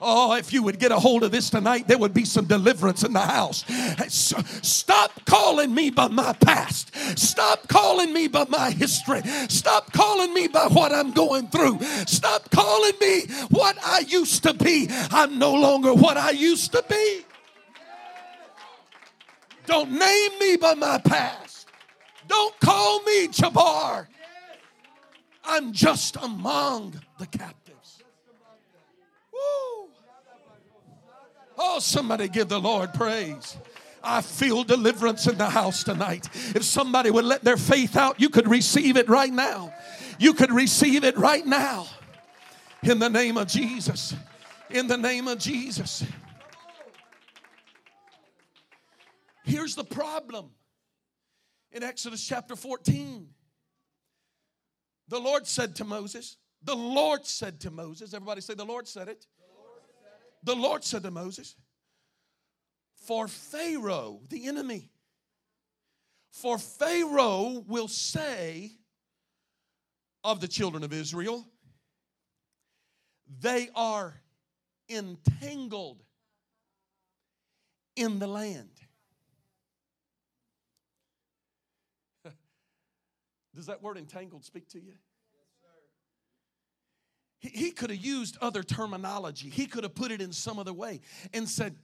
Oh, 0.00 0.34
if 0.34 0.52
you 0.52 0.62
would 0.62 0.78
get 0.78 0.92
a 0.92 0.98
hold 0.98 1.22
of 1.22 1.30
this 1.30 1.48
tonight, 1.48 1.88
there 1.88 1.96
would 1.96 2.12
be 2.12 2.24
some 2.24 2.44
deliverance 2.44 3.04
in 3.04 3.12
the 3.12 3.20
house. 3.20 3.64
Stop 4.08 5.24
calling 5.24 5.74
me 5.74 5.90
by 5.90 6.08
my 6.08 6.32
past. 6.34 6.94
Stop 7.18 7.68
calling 7.68 8.12
me 8.12 8.28
by 8.28 8.44
my 8.48 8.70
history. 8.70 9.22
Stop 9.48 9.92
calling 9.92 10.34
me 10.34 10.48
by 10.48 10.66
what 10.66 10.92
I'm 10.92 11.12
going 11.12 11.48
through. 11.48 11.80
Stop 12.06 12.50
calling 12.50 12.92
me 13.00 13.22
what 13.50 13.78
I 13.84 14.00
used 14.00 14.42
to 14.42 14.52
be. 14.52 14.88
I'm 15.10 15.38
no 15.38 15.54
longer 15.54 15.94
what 15.94 16.16
I 16.16 16.30
used 16.30 16.72
to 16.72 16.84
be. 16.88 17.24
Don't 19.66 19.92
name 19.92 20.38
me 20.38 20.56
by 20.56 20.74
my 20.74 20.98
past. 20.98 21.68
Don't 22.28 22.58
call 22.60 23.02
me 23.04 23.28
Chebar. 23.28 24.06
I'm 25.44 25.72
just 25.72 26.16
among 26.16 27.00
the 27.18 27.26
captives. 27.26 27.63
Oh, 31.56 31.78
somebody 31.78 32.28
give 32.28 32.48
the 32.48 32.60
Lord 32.60 32.92
praise. 32.94 33.56
I 34.02 34.20
feel 34.20 34.64
deliverance 34.64 35.26
in 35.26 35.38
the 35.38 35.48
house 35.48 35.82
tonight. 35.82 36.28
If 36.54 36.64
somebody 36.64 37.10
would 37.10 37.24
let 37.24 37.42
their 37.42 37.56
faith 37.56 37.96
out, 37.96 38.20
you 38.20 38.28
could 38.28 38.48
receive 38.48 38.96
it 38.96 39.08
right 39.08 39.32
now. 39.32 39.72
You 40.18 40.34
could 40.34 40.52
receive 40.52 41.04
it 41.04 41.16
right 41.16 41.44
now. 41.44 41.86
In 42.82 42.98
the 42.98 43.08
name 43.08 43.38
of 43.38 43.48
Jesus. 43.48 44.14
In 44.70 44.86
the 44.86 44.98
name 44.98 45.26
of 45.26 45.38
Jesus. 45.38 46.04
Here's 49.44 49.74
the 49.74 49.84
problem 49.84 50.50
in 51.72 51.82
Exodus 51.82 52.26
chapter 52.26 52.56
14. 52.56 53.28
The 55.08 55.20
Lord 55.20 55.46
said 55.46 55.76
to 55.76 55.84
Moses, 55.84 56.36
the 56.62 56.74
Lord 56.74 57.26
said 57.26 57.60
to 57.60 57.70
Moses, 57.70 58.14
everybody 58.14 58.40
say, 58.40 58.54
the 58.54 58.64
Lord 58.64 58.88
said 58.88 59.08
it. 59.08 59.26
The 60.44 60.54
Lord 60.54 60.84
said 60.84 61.02
to 61.02 61.10
Moses, 61.10 61.56
For 63.06 63.26
Pharaoh, 63.26 64.20
the 64.28 64.46
enemy, 64.46 64.90
for 66.30 66.58
Pharaoh 66.58 67.64
will 67.66 67.88
say 67.88 68.72
of 70.22 70.40
the 70.40 70.48
children 70.48 70.84
of 70.84 70.92
Israel, 70.92 71.46
they 73.40 73.70
are 73.74 74.20
entangled 74.90 76.02
in 77.96 78.18
the 78.18 78.26
land. 78.26 78.68
Does 83.54 83.66
that 83.66 83.82
word 83.82 83.96
entangled 83.96 84.44
speak 84.44 84.68
to 84.70 84.78
you? 84.78 84.92
He, 87.44 87.64
he 87.66 87.70
could 87.70 87.90
have 87.90 88.04
used 88.04 88.38
other 88.40 88.62
terminology. 88.62 89.50
He 89.50 89.66
could 89.66 89.84
have 89.84 89.94
put 89.94 90.10
it 90.10 90.20
in 90.20 90.32
some 90.32 90.58
other 90.58 90.72
way 90.72 91.00
and 91.32 91.48
said, 91.48 91.76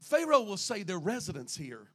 Pharaoh 0.00 0.42
will 0.42 0.58
say 0.58 0.82
they're 0.82 0.98
residents 0.98 1.56
here. 1.56 1.88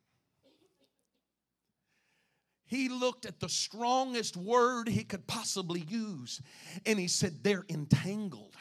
He 2.65 2.89
looked 2.89 3.25
at 3.25 3.39
the 3.39 3.49
strongest 3.49 4.37
word 4.37 4.87
he 4.87 5.03
could 5.03 5.25
possibly 5.25 5.81
use 5.87 6.41
and 6.85 6.99
he 6.99 7.07
said, 7.07 7.43
They're 7.43 7.65
entangled. 7.69 8.55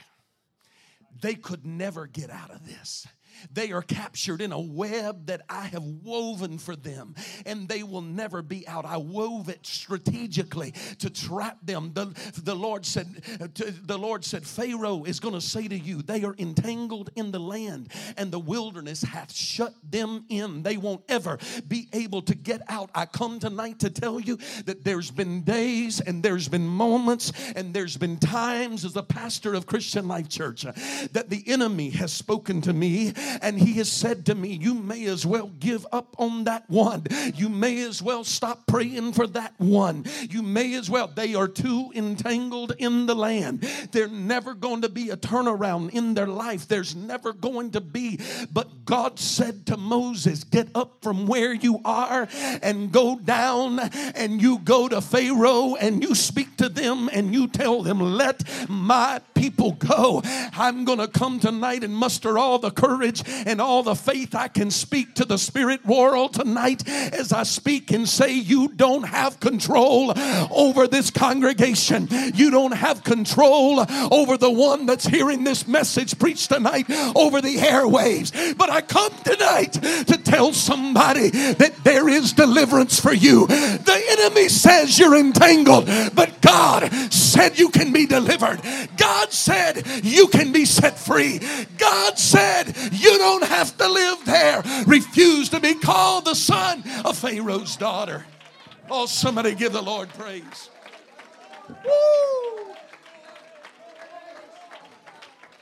They 1.21 1.35
could 1.35 1.67
never 1.67 2.07
get 2.07 2.31
out 2.31 2.51
of 2.51 2.67
this. 2.67 3.07
They 3.53 3.73
are 3.73 3.83
captured 3.83 4.41
in 4.41 4.53
a 4.53 4.61
web 4.61 5.27
that 5.27 5.43
I 5.49 5.67
have 5.67 5.83
woven 5.83 6.59
for 6.59 6.77
them, 6.77 7.15
and 7.47 7.69
they 7.69 7.83
will 7.83 8.03
never 8.03 8.43
be 8.43 8.67
out. 8.69 8.85
I 8.85 8.97
wove 8.97 9.49
it 9.49 9.67
strategically 9.67 10.73
to 10.99 11.11
trap 11.11 11.59
them. 11.63 11.93
The, 11.95 12.07
the 12.43 12.55
Lord 12.55 12.85
said, 12.85 13.07
the 13.17 13.99
Lord 13.99 14.25
said, 14.25 14.47
Pharaoh 14.47 15.05
is 15.05 15.21
going 15.21 15.35
to 15.35 15.41
say 15.41 15.69
to 15.69 15.79
you, 15.79 16.03
they 16.03 16.25
are 16.25 16.35
entangled 16.39 17.11
in 17.17 17.31
the 17.31 17.39
land, 17.39 17.93
and 18.17 18.31
the 18.31 18.39
wilderness 18.39 19.03
hath 19.03 19.33
shut 19.33 19.75
them 19.89 20.25
in. 20.29 20.63
They 20.63 20.77
won't 20.77 21.03
ever 21.09 21.39
be 21.67 21.89
able 21.93 22.23
to 22.23 22.35
get 22.35 22.63
out. 22.69 22.91
I 22.95 23.07
come 23.07 23.39
tonight 23.39 23.79
to 23.81 23.91
tell 23.91 24.21
you 24.21 24.39
that 24.65 24.85
there's 24.85 25.11
been 25.11 25.43
days 25.43 26.01
and 26.01 26.23
there's 26.23 26.49
been 26.49 26.67
moments 26.67 27.33
and 27.55 27.75
there's 27.75 27.97
been 27.97 28.19
times 28.19 28.85
as 28.85 28.97
a 28.97 29.03
pastor 29.03 29.55
of 29.55 29.67
Christian 29.67 30.09
Life 30.09 30.29
Church 30.29 30.63
that 31.13 31.27
the 31.29 31.45
enemy 31.47 31.91
has 31.91 32.13
spoken 32.13 32.61
to 32.63 32.73
me 32.73 33.13
and 33.43 33.59
he 33.59 33.75
has 33.75 33.91
said 33.91 34.27
to 34.27 34.35
me, 34.35 34.51
You 34.61 34.75
may 34.75 35.05
as 35.07 35.25
well 35.27 35.51
give 35.59 35.87
up 35.93 36.15
on 36.19 36.45
that 36.45 36.69
one. 36.69 37.07
You 37.35 37.49
may 37.49 37.83
as 37.83 38.03
well 38.03 38.25
stop 38.25 38.67
praying 38.67 39.13
for 39.13 39.27
that 39.29 39.55
one. 39.59 40.05
You 40.31 40.43
may 40.43 40.75
as 40.75 40.91
well. 40.91 41.09
They 41.09 41.35
are 41.35 41.49
too 41.49 41.91
entangled 41.95 42.75
in 42.79 43.07
the 43.07 43.15
land. 43.15 43.61
They're 43.93 44.09
never 44.09 44.55
going 44.55 44.83
to 44.83 44.89
be 44.89 45.11
a 45.11 45.17
turnaround 45.17 45.91
in 45.91 46.15
their 46.15 46.27
life. 46.27 46.69
There's 46.69 46.95
never 46.95 47.33
going 47.33 47.73
to 47.73 47.81
be. 47.81 48.21
But 48.53 48.85
God 48.85 49.19
said 49.19 49.67
to 49.67 49.77
Moses, 49.77 50.45
Get 50.45 50.69
up 50.75 50.99
from 51.03 51.27
where 51.27 51.53
you 51.53 51.81
are 51.85 52.29
and 52.63 52.93
go 52.93 53.19
down 53.19 53.79
and 53.79 54.41
you 54.41 54.59
go 54.59 54.89
to 54.89 55.01
Pharaoh 55.01 55.77
and 55.77 56.03
you 56.03 56.15
speak 56.15 56.57
to 56.59 56.69
them 56.69 57.09
and 57.13 57.35
you 57.35 57.49
tell 57.49 57.83
them, 57.83 58.01
Let 58.01 58.43
my 58.69 59.21
people 59.35 59.73
go. 59.73 60.23
I'm 60.25 60.85
going 60.85 60.99
to 60.99 61.09
come 61.09 61.41
tonight 61.41 61.85
and 61.85 61.95
muster 61.95 62.39
all 62.39 62.59
the 62.59 62.71
courage 62.71 63.18
and 63.27 63.61
all 63.61 63.83
the 63.83 63.95
faith 63.95 64.35
I 64.35 64.49
can 64.49 64.71
speak 64.71 65.15
to 65.17 65.25
the 65.25 65.39
spirit 65.39 65.85
world 65.87 66.35
tonight 66.35 66.89
as 66.89 67.33
I 67.33 67.43
speak 67.43 67.91
and 67.91 68.09
say, 68.09 68.33
You 68.33 68.69
don't 68.69 69.05
have 69.05 69.41
control 69.41 70.15
over 70.51 70.87
this 70.87 71.11
congregation. 71.11 72.09
You 72.35 72.51
don't 72.51 72.73
have 72.73 73.05
control 73.05 73.85
over 74.13 74.37
the 74.37 74.51
one 74.51 74.87
that's 74.87 75.07
hearing 75.07 75.45
this 75.45 75.67
message 75.67 76.19
preached 76.19 76.51
tonight 76.51 76.87
over 77.15 77.41
the 77.41 77.57
airwaves. 77.57 78.57
But 78.57 78.71
I 78.71 78.81
come 78.81 79.13
tonight 79.25 79.73
to 79.73 80.19
tell 80.23 80.53
somebody 80.53 81.31
that 81.31 81.75
there 81.85 82.09
is 82.09 82.33
deliverance 82.33 83.01
for 83.01 83.13
you. 83.13 83.47
The 83.47 84.05
enemy 84.11 84.49
says 84.49 84.99
you're 84.99 85.17
entangled, 85.17 85.87
but 86.15 86.41
God 86.41 86.93
said 87.13 87.59
you 87.59 87.71
can 87.71 87.93
be 87.93 88.07
delivered. 88.07 88.61
God 88.97 89.33
said 89.33 89.85
you 90.03 90.29
can 90.29 90.53
be 90.53 90.65
set 90.65 90.99
free. 90.99 91.41
God 91.79 92.19
said 92.19 92.75
you 92.93 93.08
you 93.09 93.19
don't 93.19 93.45
have 93.45 93.77
to 93.79 93.89
live 93.89 94.25
there. 94.25 94.63
Refuse 94.87 95.49
to 95.51 95.61
be 95.61 95.75
called 95.75 96.27
the 96.27 96.35
son 96.35 96.83
of 97.05 97.17
Pharaoh's 97.17 97.77
daughter. 97.77 98.27
Oh, 98.91 99.07
somebody 99.07 99.55
give 99.55 99.73
the 99.73 99.83
Lord 99.83 100.09
praise. 100.11 100.71
Woo. 101.69 102.75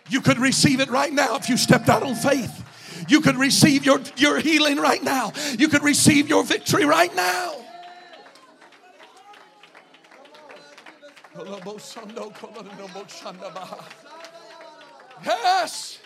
You 0.09 0.21
could 0.21 0.39
receive 0.39 0.81
it 0.81 0.89
right 0.89 1.13
now 1.13 1.37
if 1.37 1.49
you 1.49 1.57
stepped 1.57 1.89
out 1.89 2.03
on 2.03 2.15
faith. 2.15 2.65
You 3.09 3.21
could 3.21 3.37
receive 3.37 3.85
your, 3.85 4.01
your 4.17 4.39
healing 4.39 4.79
right 4.79 5.03
now. 5.03 5.33
You 5.59 5.69
could 5.69 5.83
receive 5.83 6.29
your 6.29 6.45
victory 6.45 6.85
right 6.85 7.15
now. 7.15 7.55
Yes. 15.25 15.99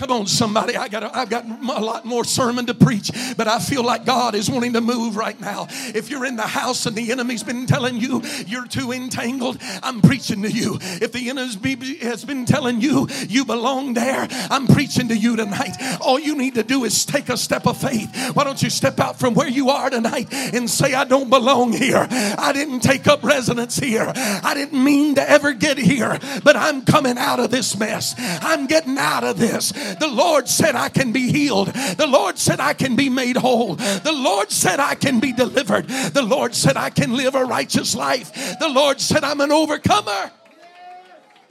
Come 0.00 0.12
on, 0.12 0.26
somebody. 0.26 0.78
I 0.78 0.88
got 0.88 1.14
I've 1.14 1.28
got 1.28 1.44
a 1.44 1.84
lot 1.84 2.06
more 2.06 2.24
sermon 2.24 2.64
to 2.64 2.72
preach, 2.72 3.10
but 3.36 3.46
I 3.46 3.58
feel 3.58 3.84
like 3.84 4.06
God 4.06 4.34
is 4.34 4.50
wanting 4.50 4.72
to 4.72 4.80
move 4.80 5.14
right 5.14 5.38
now. 5.38 5.66
If 5.94 6.08
you're 6.08 6.24
in 6.24 6.36
the 6.36 6.46
house 6.46 6.86
and 6.86 6.96
the 6.96 7.12
enemy's 7.12 7.42
been 7.42 7.66
telling 7.66 7.98
you 7.98 8.22
you're 8.46 8.66
too 8.66 8.92
entangled, 8.92 9.58
I'm 9.82 10.00
preaching 10.00 10.40
to 10.40 10.50
you. 10.50 10.78
If 10.80 11.12
the 11.12 11.28
enemy 11.28 11.98
has 11.98 12.24
been 12.24 12.46
telling 12.46 12.80
you 12.80 13.08
you 13.28 13.44
belong 13.44 13.92
there, 13.92 14.26
I'm 14.50 14.66
preaching 14.68 15.08
to 15.08 15.14
you 15.14 15.36
tonight. 15.36 15.76
All 16.00 16.18
you 16.18 16.34
need 16.34 16.54
to 16.54 16.62
do 16.62 16.84
is 16.84 17.04
take 17.04 17.28
a 17.28 17.36
step 17.36 17.66
of 17.66 17.76
faith. 17.76 18.30
Why 18.32 18.44
don't 18.44 18.62
you 18.62 18.70
step 18.70 19.00
out 19.00 19.18
from 19.18 19.34
where 19.34 19.48
you 19.48 19.68
are 19.68 19.90
tonight 19.90 20.32
and 20.32 20.70
say, 20.70 20.94
I 20.94 21.04
don't 21.04 21.28
belong 21.28 21.74
here. 21.74 22.08
I 22.10 22.54
didn't 22.54 22.80
take 22.80 23.06
up 23.06 23.22
residence 23.22 23.76
here. 23.76 24.10
I 24.16 24.54
didn't 24.54 24.82
mean 24.82 25.16
to 25.16 25.30
ever 25.30 25.52
get 25.52 25.76
here, 25.76 26.18
but 26.42 26.56
I'm 26.56 26.86
coming 26.86 27.18
out 27.18 27.38
of 27.38 27.50
this 27.50 27.76
mess. 27.78 28.14
I'm 28.18 28.66
getting 28.66 28.96
out 28.96 29.24
of 29.24 29.38
this. 29.38 29.74
The 29.98 30.08
Lord 30.08 30.48
said, 30.48 30.74
I 30.74 30.88
can 30.88 31.12
be 31.12 31.30
healed. 31.30 31.68
The 31.68 32.06
Lord 32.06 32.38
said, 32.38 32.60
I 32.60 32.74
can 32.74 32.96
be 32.96 33.08
made 33.08 33.36
whole. 33.36 33.74
The 33.74 34.12
Lord 34.12 34.50
said, 34.50 34.80
I 34.80 34.94
can 34.94 35.20
be 35.20 35.32
delivered. 35.32 35.88
The 35.88 36.22
Lord 36.22 36.54
said, 36.54 36.76
I 36.76 36.90
can 36.90 37.16
live 37.16 37.34
a 37.34 37.44
righteous 37.44 37.94
life. 37.94 38.32
The 38.58 38.68
Lord 38.68 39.00
said, 39.00 39.24
I'm 39.24 39.40
an 39.40 39.52
overcomer. 39.52 40.30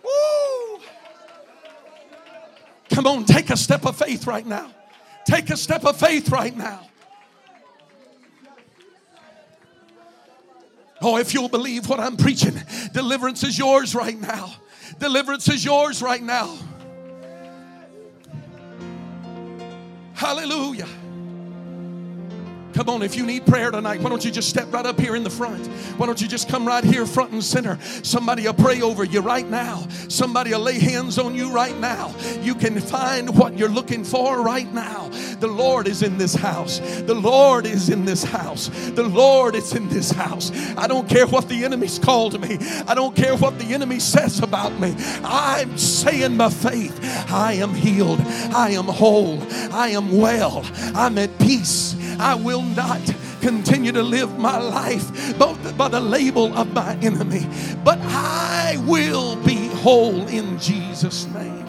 Woo! 0.04 0.80
Come 2.92 3.08
on, 3.08 3.26
take 3.26 3.50
a 3.50 3.58
step 3.58 3.86
of 3.86 3.98
faith 3.98 4.26
right 4.28 4.46
now. 4.46 4.72
Take 5.26 5.50
a 5.50 5.58
step 5.58 5.86
of 5.86 5.98
faith 5.98 6.30
right 6.30 6.56
now. 6.56 6.88
Oh, 11.02 11.18
if 11.18 11.34
you'll 11.34 11.50
believe 11.50 11.88
what 11.88 12.00
I'm 12.00 12.18
preaching, 12.18 12.62
deliverance 12.94 13.44
is 13.44 13.58
yours 13.58 13.96
right 13.96 14.20
now. 14.20 14.54
Deliverance 15.00 15.48
is 15.48 15.64
yours 15.64 16.02
right 16.02 16.22
now. 16.22 16.58
Hallelujah. 20.30 20.99
Come 22.80 22.88
on, 22.88 23.02
if 23.02 23.18
you 23.18 23.26
need 23.26 23.46
prayer 23.46 23.72
tonight, 23.72 24.00
why 24.00 24.10
don't 24.10 24.24
you 24.24 24.32
just 24.32 24.48
step 24.48 24.72
right 24.72 24.86
up 24.86 24.98
here 24.98 25.18
in 25.18 25.24
the 25.26 25.30
front? 25.30 25.68
Why 25.98 26.06
don't 26.06 26.22
you 26.22 26.30
just 26.30 26.48
come 26.48 26.66
right 26.66 26.82
here, 26.82 27.06
front 27.06 27.34
and 27.34 27.44
center? 27.44 27.78
Somebody 28.04 28.44
will 28.44 28.54
pray 28.54 28.82
over 28.82 29.04
you 29.04 29.20
right 29.20 29.46
now. 29.46 29.86
Somebody 30.08 30.52
will 30.52 30.62
lay 30.62 30.80
hands 30.80 31.20
on 31.20 31.36
you 31.36 31.52
right 31.52 31.78
now. 31.78 32.16
You 32.42 32.56
can 32.56 32.80
find 32.80 33.38
what 33.38 33.58
you're 33.58 33.68
looking 33.68 34.06
for 34.06 34.42
right 34.42 34.74
now. 34.74 35.10
The 35.42 35.48
Lord 35.48 35.90
is 35.90 36.04
in 36.04 36.18
this 36.18 36.34
house. 36.34 36.80
The 36.80 37.14
Lord 37.14 37.66
is 37.66 37.90
in 37.90 38.06
this 38.06 38.24
house. 38.24 38.70
The 38.92 39.04
Lord 39.04 39.56
is 39.56 39.76
in 39.76 39.90
this 39.90 40.12
house. 40.12 40.50
I 40.78 40.88
don't 40.88 41.10
care 41.10 41.28
what 41.28 41.50
the 41.50 41.66
enemy's 41.66 42.00
called 42.00 42.40
me, 42.40 42.60
I 42.88 42.96
don't 42.96 43.14
care 43.14 43.36
what 43.36 43.60
the 43.60 43.74
enemy 43.74 44.00
says 44.00 44.40
about 44.40 44.80
me. 44.80 44.96
I'm 45.26 45.78
saying 45.78 46.38
by 46.38 46.50
faith, 46.50 46.98
I 47.30 47.56
am 47.56 47.74
healed, 47.74 48.22
I 48.22 48.70
am 48.70 48.86
whole, 48.86 49.44
I 49.74 49.90
am 49.90 50.18
well, 50.18 50.66
I'm 50.96 51.18
at 51.18 51.38
peace. 51.40 51.98
I 52.20 52.36
will 52.36 52.62
not 52.76 53.02
continue 53.42 53.92
to 53.92 54.04
live 54.04 54.38
my 54.38 54.58
life 54.58 55.38
both 55.38 55.78
by 55.78 55.88
the 55.88 56.00
label 56.00 56.58
of 56.58 56.74
my 56.74 56.96
enemy, 57.02 57.48
but 57.84 58.00
I 58.02 58.78
will 58.86 59.36
be 59.38 59.68
whole 59.68 60.28
in 60.28 60.58
Jesus' 60.60 61.26
name. 61.28 61.69